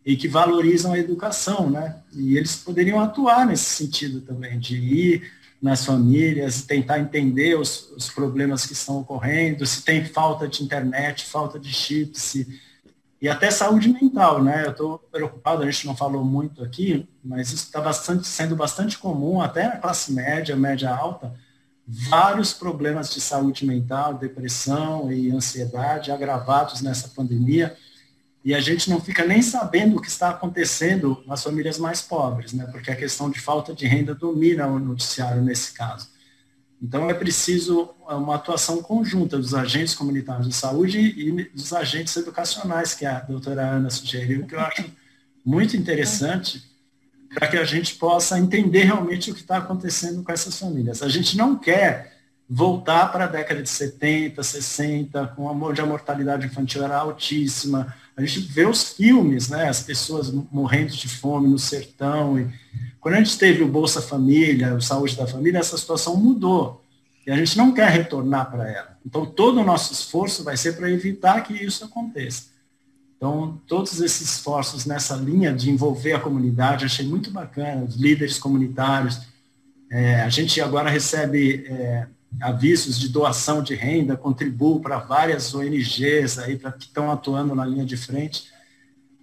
e 0.05 0.15
que 0.15 0.29
valorizam 0.29 0.93
a 0.93 0.97
educação, 0.97 1.69
né? 1.69 1.97
E 2.13 2.37
eles 2.37 2.55
poderiam 2.55 3.01
atuar 3.01 3.45
nesse 3.45 3.65
sentido 3.65 4.21
também, 4.21 4.57
de 4.57 4.77
ir 4.77 5.29
nas 5.61 5.85
famílias, 5.85 6.61
tentar 6.61 6.99
entender 6.99 7.59
os, 7.59 7.91
os 7.91 8.09
problemas 8.09 8.65
que 8.65 8.71
estão 8.71 8.97
ocorrendo, 9.01 9.65
se 9.65 9.83
tem 9.83 10.05
falta 10.05 10.47
de 10.47 10.63
internet, 10.63 11.25
falta 11.25 11.59
de 11.59 11.67
chips, 11.67 12.47
e 13.21 13.27
até 13.27 13.51
saúde 13.51 13.89
mental, 13.89 14.41
né? 14.41 14.65
Eu 14.65 14.71
estou 14.71 14.97
preocupado, 15.11 15.63
a 15.63 15.69
gente 15.69 15.85
não 15.85 15.95
falou 15.95 16.23
muito 16.23 16.63
aqui, 16.63 17.07
mas 17.23 17.47
isso 17.51 17.65
está 17.65 17.81
bastante, 17.81 18.25
sendo 18.25 18.55
bastante 18.55 18.97
comum, 18.97 19.41
até 19.41 19.67
na 19.67 19.77
classe 19.77 20.13
média, 20.13 20.55
média 20.55 20.89
alta, 20.89 21.33
vários 21.85 22.53
problemas 22.53 23.13
de 23.13 23.19
saúde 23.19 23.65
mental, 23.65 24.13
depressão 24.13 25.11
e 25.11 25.31
ansiedade 25.31 26.11
agravados 26.11 26.81
nessa 26.81 27.09
pandemia, 27.09 27.75
e 28.45 28.55
a 28.55 28.61
gente 28.61 28.89
não 28.89 29.01
fica 29.01 29.25
nem 29.25 29.41
sabendo 29.41 29.97
o 29.97 30.01
que 30.01 30.07
está 30.07 30.29
acontecendo 30.29 31.21
nas 31.27 31.43
famílias 31.43 31.77
mais 31.77 32.01
pobres, 32.01 32.53
né? 32.53 32.65
Porque 32.71 32.89
a 32.89 32.95
questão 32.95 33.29
de 33.29 33.39
falta 33.39 33.73
de 33.73 33.85
renda 33.85 34.15
domina 34.15 34.65
o 34.65 34.79
noticiário 34.79 35.41
nesse 35.41 35.73
caso. 35.73 36.07
Então, 36.81 37.09
é 37.09 37.13
preciso 37.13 37.89
uma 38.07 38.35
atuação 38.35 38.81
conjunta 38.81 39.37
dos 39.37 39.53
agentes 39.53 39.93
comunitários 39.93 40.47
de 40.47 40.53
saúde 40.53 40.97
e 40.97 41.49
dos 41.49 41.73
agentes 41.73 42.15
educacionais, 42.15 42.93
que 42.93 43.05
a 43.05 43.19
doutora 43.19 43.61
Ana 43.61 43.89
sugeriu, 43.89 44.45
que 44.45 44.55
eu 44.55 44.59
acho 44.61 44.85
muito 45.45 45.75
interessante, 45.75 46.63
para 47.33 47.47
que 47.47 47.57
a 47.57 47.65
gente 47.65 47.95
possa 47.95 48.39
entender 48.39 48.83
realmente 48.83 49.29
o 49.29 49.35
que 49.35 49.41
está 49.41 49.57
acontecendo 49.57 50.23
com 50.23 50.31
essas 50.31 50.57
famílias. 50.57 51.03
A 51.03 51.09
gente 51.09 51.37
não 51.37 51.55
quer 51.57 52.17
voltar 52.49 53.11
para 53.11 53.25
a 53.25 53.27
década 53.27 53.61
de 53.61 53.69
70, 53.69 54.41
60, 54.41 55.27
com 55.35 55.45
onde 55.45 55.79
a 55.79 55.85
mortalidade 55.85 56.47
infantil 56.47 56.83
era 56.83 56.97
altíssima. 56.97 57.93
A 58.17 58.25
gente 58.25 58.39
vê 58.39 58.65
os 58.65 58.93
filmes, 58.93 59.49
né, 59.49 59.69
as 59.69 59.83
pessoas 59.83 60.31
morrendo 60.51 60.91
de 60.93 61.07
fome 61.07 61.47
no 61.47 61.59
sertão, 61.59 62.39
e 62.39 62.47
quando 62.99 63.15
a 63.15 63.17
gente 63.17 63.37
teve 63.37 63.63
o 63.63 63.67
Bolsa 63.67 64.01
Família, 64.01 64.75
o 64.75 64.81
Saúde 64.81 65.15
da 65.15 65.25
Família, 65.25 65.59
essa 65.59 65.77
situação 65.77 66.17
mudou. 66.17 66.83
E 67.25 67.31
a 67.31 67.35
gente 67.35 67.57
não 67.57 67.73
quer 67.73 67.89
retornar 67.89 68.49
para 68.49 68.69
ela. 68.69 68.97
Então, 69.05 69.25
todo 69.25 69.59
o 69.59 69.63
nosso 69.63 69.93
esforço 69.93 70.43
vai 70.43 70.57
ser 70.57 70.73
para 70.75 70.89
evitar 70.89 71.41
que 71.41 71.53
isso 71.53 71.85
aconteça. 71.85 72.49
Então, 73.15 73.61
todos 73.67 73.99
esses 73.99 74.35
esforços 74.35 74.85
nessa 74.85 75.15
linha 75.15 75.53
de 75.53 75.69
envolver 75.69 76.13
a 76.13 76.19
comunidade, 76.19 76.85
achei 76.85 77.05
muito 77.05 77.29
bacana, 77.29 77.83
os 77.83 77.95
líderes 77.95 78.39
comunitários. 78.39 79.21
É, 79.91 80.21
a 80.21 80.29
gente 80.29 80.61
agora 80.61 80.89
recebe 80.89 81.65
é, 81.67 82.07
avisos 82.41 82.97
de 82.97 83.09
doação 83.09 83.61
de 83.61 83.75
renda, 83.75 84.15
contribuo 84.15 84.79
para 84.79 84.99
várias 84.99 85.53
ONGs 85.53 86.39
aí 86.39 86.57
pra, 86.57 86.71
que 86.71 86.85
estão 86.85 87.11
atuando 87.11 87.53
na 87.53 87.65
linha 87.65 87.85
de 87.85 87.97
frente. 87.97 88.45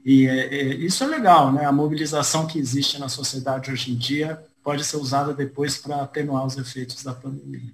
E 0.07 0.29
é, 0.29 0.55
é, 0.55 0.63
isso 0.77 1.03
é 1.03 1.07
legal, 1.09 1.53
né? 1.53 1.65
A 1.65 1.73
mobilização 1.73 2.47
que 2.47 2.61
existe 2.61 2.97
na 2.97 3.09
sociedade 3.09 3.73
hoje 3.73 3.91
em 3.91 3.97
dia 3.97 4.41
pode 4.63 4.85
ser 4.85 4.99
usada 4.99 5.35
depois 5.35 5.79
para 5.79 6.01
atenuar 6.01 6.47
os 6.47 6.57
efeitos 6.57 7.03
da 7.03 7.13
pandemia. 7.13 7.73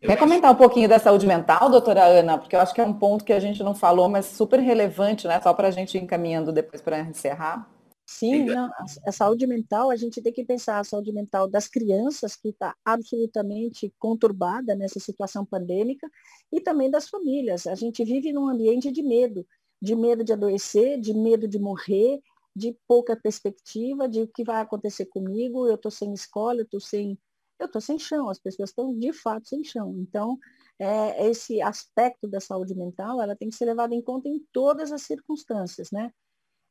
Quer 0.00 0.18
comentar 0.18 0.50
um 0.50 0.56
pouquinho 0.56 0.88
da 0.88 0.98
saúde 0.98 1.24
mental, 1.24 1.70
doutora 1.70 2.04
Ana? 2.04 2.36
Porque 2.36 2.56
eu 2.56 2.60
acho 2.60 2.74
que 2.74 2.80
é 2.80 2.84
um 2.84 2.92
ponto 2.92 3.24
que 3.24 3.32
a 3.32 3.38
gente 3.38 3.62
não 3.62 3.76
falou, 3.76 4.08
mas 4.08 4.26
super 4.26 4.58
relevante, 4.58 5.28
né? 5.28 5.40
Só 5.40 5.54
para 5.54 5.68
a 5.68 5.70
gente 5.70 5.96
ir 5.96 6.02
encaminhando 6.02 6.50
depois 6.50 6.82
para 6.82 6.98
encerrar. 6.98 7.70
Sim, 8.04 8.46
não, 8.46 8.68
a 9.06 9.12
saúde 9.12 9.46
mental, 9.46 9.88
a 9.88 9.96
gente 9.96 10.20
tem 10.20 10.32
que 10.32 10.44
pensar 10.44 10.80
a 10.80 10.84
saúde 10.84 11.12
mental 11.12 11.48
das 11.48 11.68
crianças, 11.68 12.34
que 12.34 12.48
está 12.48 12.74
absolutamente 12.84 13.94
conturbada 14.00 14.74
nessa 14.74 14.98
situação 14.98 15.46
pandêmica, 15.46 16.10
e 16.52 16.60
também 16.60 16.90
das 16.90 17.08
famílias. 17.08 17.68
A 17.68 17.76
gente 17.76 18.04
vive 18.04 18.32
num 18.32 18.48
ambiente 18.48 18.90
de 18.90 19.02
medo 19.02 19.46
de 19.82 19.96
medo 19.96 20.22
de 20.22 20.32
adoecer, 20.32 21.00
de 21.00 21.12
medo 21.12 21.48
de 21.48 21.58
morrer, 21.58 22.22
de 22.54 22.78
pouca 22.86 23.16
perspectiva 23.16 24.08
de 24.08 24.22
o 24.22 24.28
que 24.28 24.44
vai 24.44 24.60
acontecer 24.60 25.06
comigo, 25.06 25.66
eu 25.66 25.74
estou 25.74 25.90
sem 25.90 26.14
escola, 26.14 26.60
eu 26.60 26.64
estou 26.64 26.78
sem, 26.78 27.18
eu 27.58 27.66
estou 27.66 27.80
sem 27.80 27.98
chão, 27.98 28.28
as 28.28 28.38
pessoas 28.38 28.70
estão 28.70 28.96
de 28.96 29.12
fato 29.12 29.48
sem 29.48 29.64
chão. 29.64 29.92
Então, 29.98 30.38
é, 30.78 31.28
esse 31.28 31.60
aspecto 31.60 32.28
da 32.28 32.38
saúde 32.38 32.76
mental, 32.76 33.20
ela 33.20 33.34
tem 33.34 33.48
que 33.48 33.56
ser 33.56 33.64
levada 33.64 33.92
em 33.92 34.00
conta 34.02 34.28
em 34.28 34.40
todas 34.52 34.92
as 34.92 35.02
circunstâncias, 35.02 35.90
né? 35.90 36.12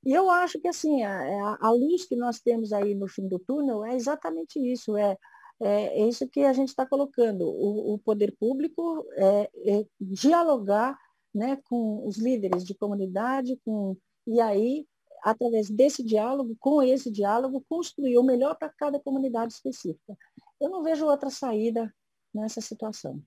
E 0.05 0.13
eu 0.13 0.29
acho 0.29 0.59
que 0.59 0.67
assim, 0.67 1.03
a, 1.03 1.23
é, 1.23 1.39
a, 1.59 1.69
luz 1.69 2.05
que 2.05 2.15
nós 2.15 2.39
temos 2.39 2.71
aí 2.71 2.95
no 2.95 3.07
fim 3.07 3.27
do 3.27 3.37
túnel 3.37 3.85
é 3.85 3.93
exatamente 3.93 4.57
isso, 4.57 4.97
é, 4.97 5.15
é, 5.61 6.07
isso 6.07 6.27
que 6.27 6.41
a 6.41 6.53
gente 6.53 6.69
está 6.69 6.85
colocando. 6.85 7.45
O, 7.45 7.93
o, 7.93 7.99
poder 7.99 8.35
público 8.39 9.05
é, 9.15 9.49
é 9.65 9.85
dialogar 9.99 10.97
né, 11.33 11.57
com 11.63 12.05
os 12.07 12.17
líderes 12.17 12.63
de 12.63 12.73
comunidade, 12.75 13.59
com, 13.63 13.97
e 14.27 14.39
aí, 14.39 14.85
através 15.23 15.69
desse 15.69 16.03
diálogo, 16.03 16.55
com 16.59 16.81
esse 16.81 17.11
diálogo, 17.11 17.63
construir 17.67 18.17
o 18.17 18.23
melhor 18.23 18.55
para 18.57 18.69
cada 18.69 18.99
comunidade 18.99 19.53
específica. 19.53 20.17
Eu 20.59 20.69
não 20.69 20.83
vejo 20.83 21.05
outra 21.05 21.29
saída 21.29 21.93
nessa 22.33 22.61
situação. 22.61 23.21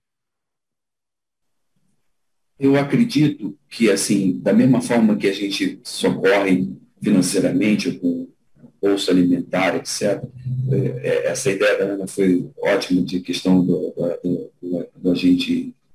Eu 2.58 2.76
acredito 2.76 3.58
que, 3.68 3.90
assim, 3.90 4.38
da 4.38 4.52
mesma 4.52 4.80
forma 4.80 5.16
que 5.16 5.26
a 5.26 5.32
gente 5.32 5.80
socorre 5.82 6.72
financeiramente 7.02 7.98
com 7.98 8.28
bolsa 8.80 9.10
alimentar, 9.10 9.76
etc., 9.76 10.22
é, 10.70 10.76
é, 10.76 11.26
essa 11.26 11.50
ideia 11.50 11.78
da 11.78 11.84
Ana 11.84 12.06
foi 12.06 12.48
ótima 12.58 13.02
de 13.02 13.20
questão 13.20 13.64
do, 13.64 13.90
do, 14.22 14.52
do, 14.62 14.86
do 14.94 15.10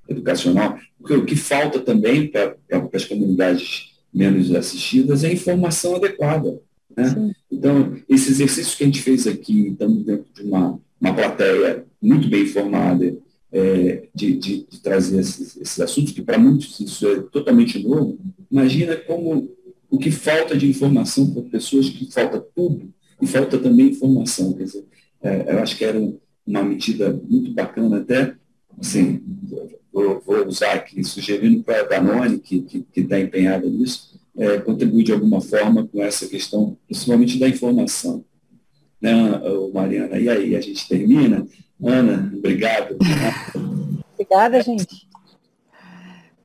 educacional, 0.10 0.78
porque 0.97 1.14
o 1.14 1.26
que 1.26 1.36
falta 1.36 1.80
também 1.80 2.28
para 2.28 2.55
as 2.93 3.05
comunidades 3.05 3.93
menos 4.14 4.53
assistidas 4.53 5.24
é 5.24 5.32
informação 5.32 5.95
adequada. 5.95 6.60
Né? 6.95 7.32
Então, 7.51 7.95
esse 8.10 8.32
exercício 8.32 8.76
que 8.76 8.84
a 8.84 8.86
gente 8.88 9.01
fez 9.01 9.28
aqui, 9.28 9.68
estamos 9.70 10.03
dentro 10.03 10.26
de 10.34 10.43
uma, 10.43 10.80
uma 10.99 11.14
plateia 11.14 11.86
muito 12.01 12.28
bem 12.28 12.43
informada, 12.43 13.16
é, 13.51 14.07
de, 14.14 14.36
de, 14.36 14.68
de, 14.70 14.80
trazer 14.80 15.20
esses, 15.20 15.57
esses 15.57 15.80
assuntos, 15.80 16.14
que 16.14 16.22
para 16.22 16.38
muitos 16.38 16.80
isso 16.80 17.07
é 17.07 17.22
totalmente 17.22 17.82
novo, 17.82 18.20
imagina 18.51 18.95
como 18.95 19.49
o 19.89 19.97
que 19.97 20.12
falta 20.12 20.55
de 20.55 20.70
informação 20.70 21.32
para 21.32 21.41
pessoas 21.43 21.89
que 21.89 22.12
falta 22.12 22.39
tudo 22.39 22.93
e 23.20 23.26
falta 23.26 23.57
também 23.57 23.88
informação. 23.88 24.53
Quer 24.53 24.64
dizer, 24.66 24.86
é, 25.22 25.53
eu 25.53 25.60
acho 25.60 25.78
que 25.78 25.84
era 25.84 25.99
uma 26.45 26.64
medida 26.64 27.20
muito 27.28 27.51
bacana 27.51 27.97
até, 27.97 28.36
assim, 28.80 29.22
vou, 29.92 30.22
vou 30.26 30.48
usar 30.48 30.74
aqui, 30.74 31.04
sugerindo 31.04 31.64
para 31.64 31.82
a 31.82 31.84
Danone, 31.84 32.40
que 32.40 32.86
está 32.96 33.20
empenhada 33.20 33.68
nisso, 33.68 34.20
é, 34.38 34.58
contribuir 34.60 35.04
de 35.04 35.12
alguma 35.12 35.42
forma 35.42 35.88
com 35.88 36.02
essa 36.04 36.28
questão, 36.28 36.78
principalmente 36.88 37.40
da 37.40 37.48
informação. 37.48 38.24
Né, 39.02 39.14
Mariana? 39.74 40.20
E 40.20 40.30
aí, 40.30 40.56
a 40.56 40.62
gente 40.62 40.88
termina. 40.88 41.46
Ana, 41.82 42.32
obrigado. 42.36 42.98
Obrigada, 44.14 44.62
gente. 44.62 45.09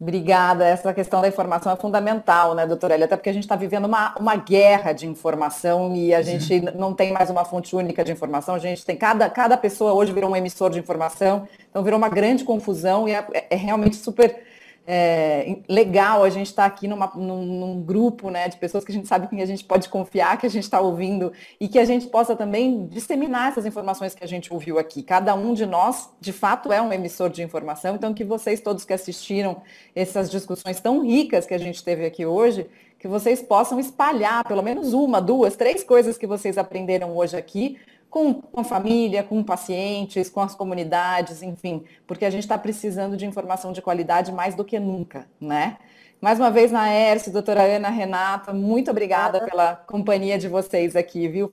Obrigada. 0.05 0.67
Essa 0.67 0.93
questão 0.93 1.23
da 1.23 1.29
informação 1.29 1.73
é 1.73 1.77
fundamental, 1.77 2.55
né, 2.55 2.67
doutora 2.67 2.93
Elia? 2.93 3.07
Até 3.07 3.17
porque 3.17 3.31
a 3.31 3.33
gente 3.33 3.45
está 3.45 3.57
vivendo 3.57 3.87
uma, 3.87 4.15
uma 4.21 4.37
guerra 4.37 4.93
de 4.93 5.07
informação 5.07 5.97
e 5.97 6.15
a 6.15 6.21
gente 6.21 6.61
não 6.77 6.93
tem 6.93 7.11
mais 7.11 7.31
uma 7.31 7.43
fonte 7.43 7.75
única 7.75 8.05
de 8.05 8.13
informação. 8.13 8.55
A 8.55 8.59
gente 8.59 8.85
tem 8.85 8.97
cada, 8.97 9.31
cada 9.31 9.57
pessoa 9.57 9.95
hoje 9.95 10.13
virou 10.13 10.31
um 10.31 10.37
emissor 10.37 10.69
de 10.69 10.79
informação, 10.79 11.49
então 11.71 11.83
virou 11.83 11.97
uma 11.97 12.11
grande 12.11 12.45
confusão 12.45 13.09
e 13.09 13.13
é, 13.13 13.47
é 13.49 13.57
realmente 13.57 13.97
super 13.97 14.43
é, 14.87 15.59
legal 15.69 16.23
a 16.23 16.29
gente 16.29 16.49
estar 16.49 16.63
tá 16.63 16.67
aqui 16.67 16.87
numa, 16.87 17.11
num, 17.15 17.43
num, 17.45 17.83
grupo 17.83 18.31
né, 18.31 18.49
de 18.49 18.57
pessoas 18.57 18.85
que 18.85 18.93
a 18.93 18.95
gente 18.95 19.09
sabe 19.09 19.27
que 19.27 19.41
a 19.41 19.47
gente 19.47 19.65
pode 19.65 19.89
confiar, 19.89 20.37
que 20.39 20.47
a 20.47 20.51
gente 20.51 20.65
está 20.65 20.81
ouvindo 20.81 21.33
e 21.59 21.69
que 21.69 21.79
a 21.79 21.85
gente 21.85 22.07
possa 22.07 22.37
também 22.37 22.87
disseminar 22.87 23.49
essas 23.49 23.65
informações 23.65 24.15
que 24.15 24.23
a 24.23 24.29
gente 24.29 24.53
ouviu 24.53 24.79
aqui. 24.79 25.03
Cada 25.03 25.35
um 25.35 25.55
de 25.55 25.65
nós, 25.65 26.11
de 26.21 26.33
fato, 26.33 26.73
é 26.73 26.83
um 26.83 26.93
emissor 26.93 27.31
de 27.31 27.43
informação, 27.43 27.95
então 27.95 28.13
que 28.13 28.25
vocês 28.25 28.61
todos 28.61 28.85
que 28.85 28.93
assistiram 28.93 29.63
essas 29.95 30.31
discussões 30.31 30.81
tão 30.81 31.03
ricas 31.03 31.47
que 31.47 31.55
a 31.55 31.59
gente 31.59 31.83
teve 31.83 32.05
aqui 32.05 32.27
hoje, 32.27 32.67
que 32.99 33.09
vocês 33.09 33.43
possam 33.43 33.81
espalhar 33.81 34.45
pelo 34.45 34.63
menos 34.63 34.93
uma, 34.93 35.21
duas, 35.21 35.57
três 35.57 35.83
coisas 35.83 36.19
que 36.19 36.27
vocês 36.27 36.59
aprenderam 36.59 37.17
hoje 37.17 37.37
aqui 37.37 37.79
com, 38.15 38.33
com 38.33 38.61
a 38.61 38.65
família, 38.65 39.25
com 39.25 39.43
pacientes, 39.43 40.31
com 40.31 40.41
as 40.41 40.55
comunidades, 40.55 41.43
enfim, 41.43 41.83
porque 42.07 42.25
a 42.25 42.31
gente 42.31 42.45
está 42.45 42.57
precisando 42.57 43.17
de 43.17 43.27
informação 43.27 43.73
de 43.73 43.83
qualidade 43.83 44.31
mais 44.31 44.55
do 44.55 44.65
que 44.65 44.79
nunca, 44.79 45.27
né? 45.41 45.79
Mais 46.21 46.39
uma 46.39 46.49
vez, 46.49 46.71
na 46.71 46.95
ERS, 46.95 47.27
doutora 47.33 47.65
Ana 47.65 47.89
Renata, 47.89 48.53
muito 48.53 48.89
obrigada 48.89 49.45
pela 49.45 49.75
companhia 49.75 50.39
de 50.39 50.47
vocês 50.47 50.95
aqui, 50.95 51.27
viu? 51.27 51.51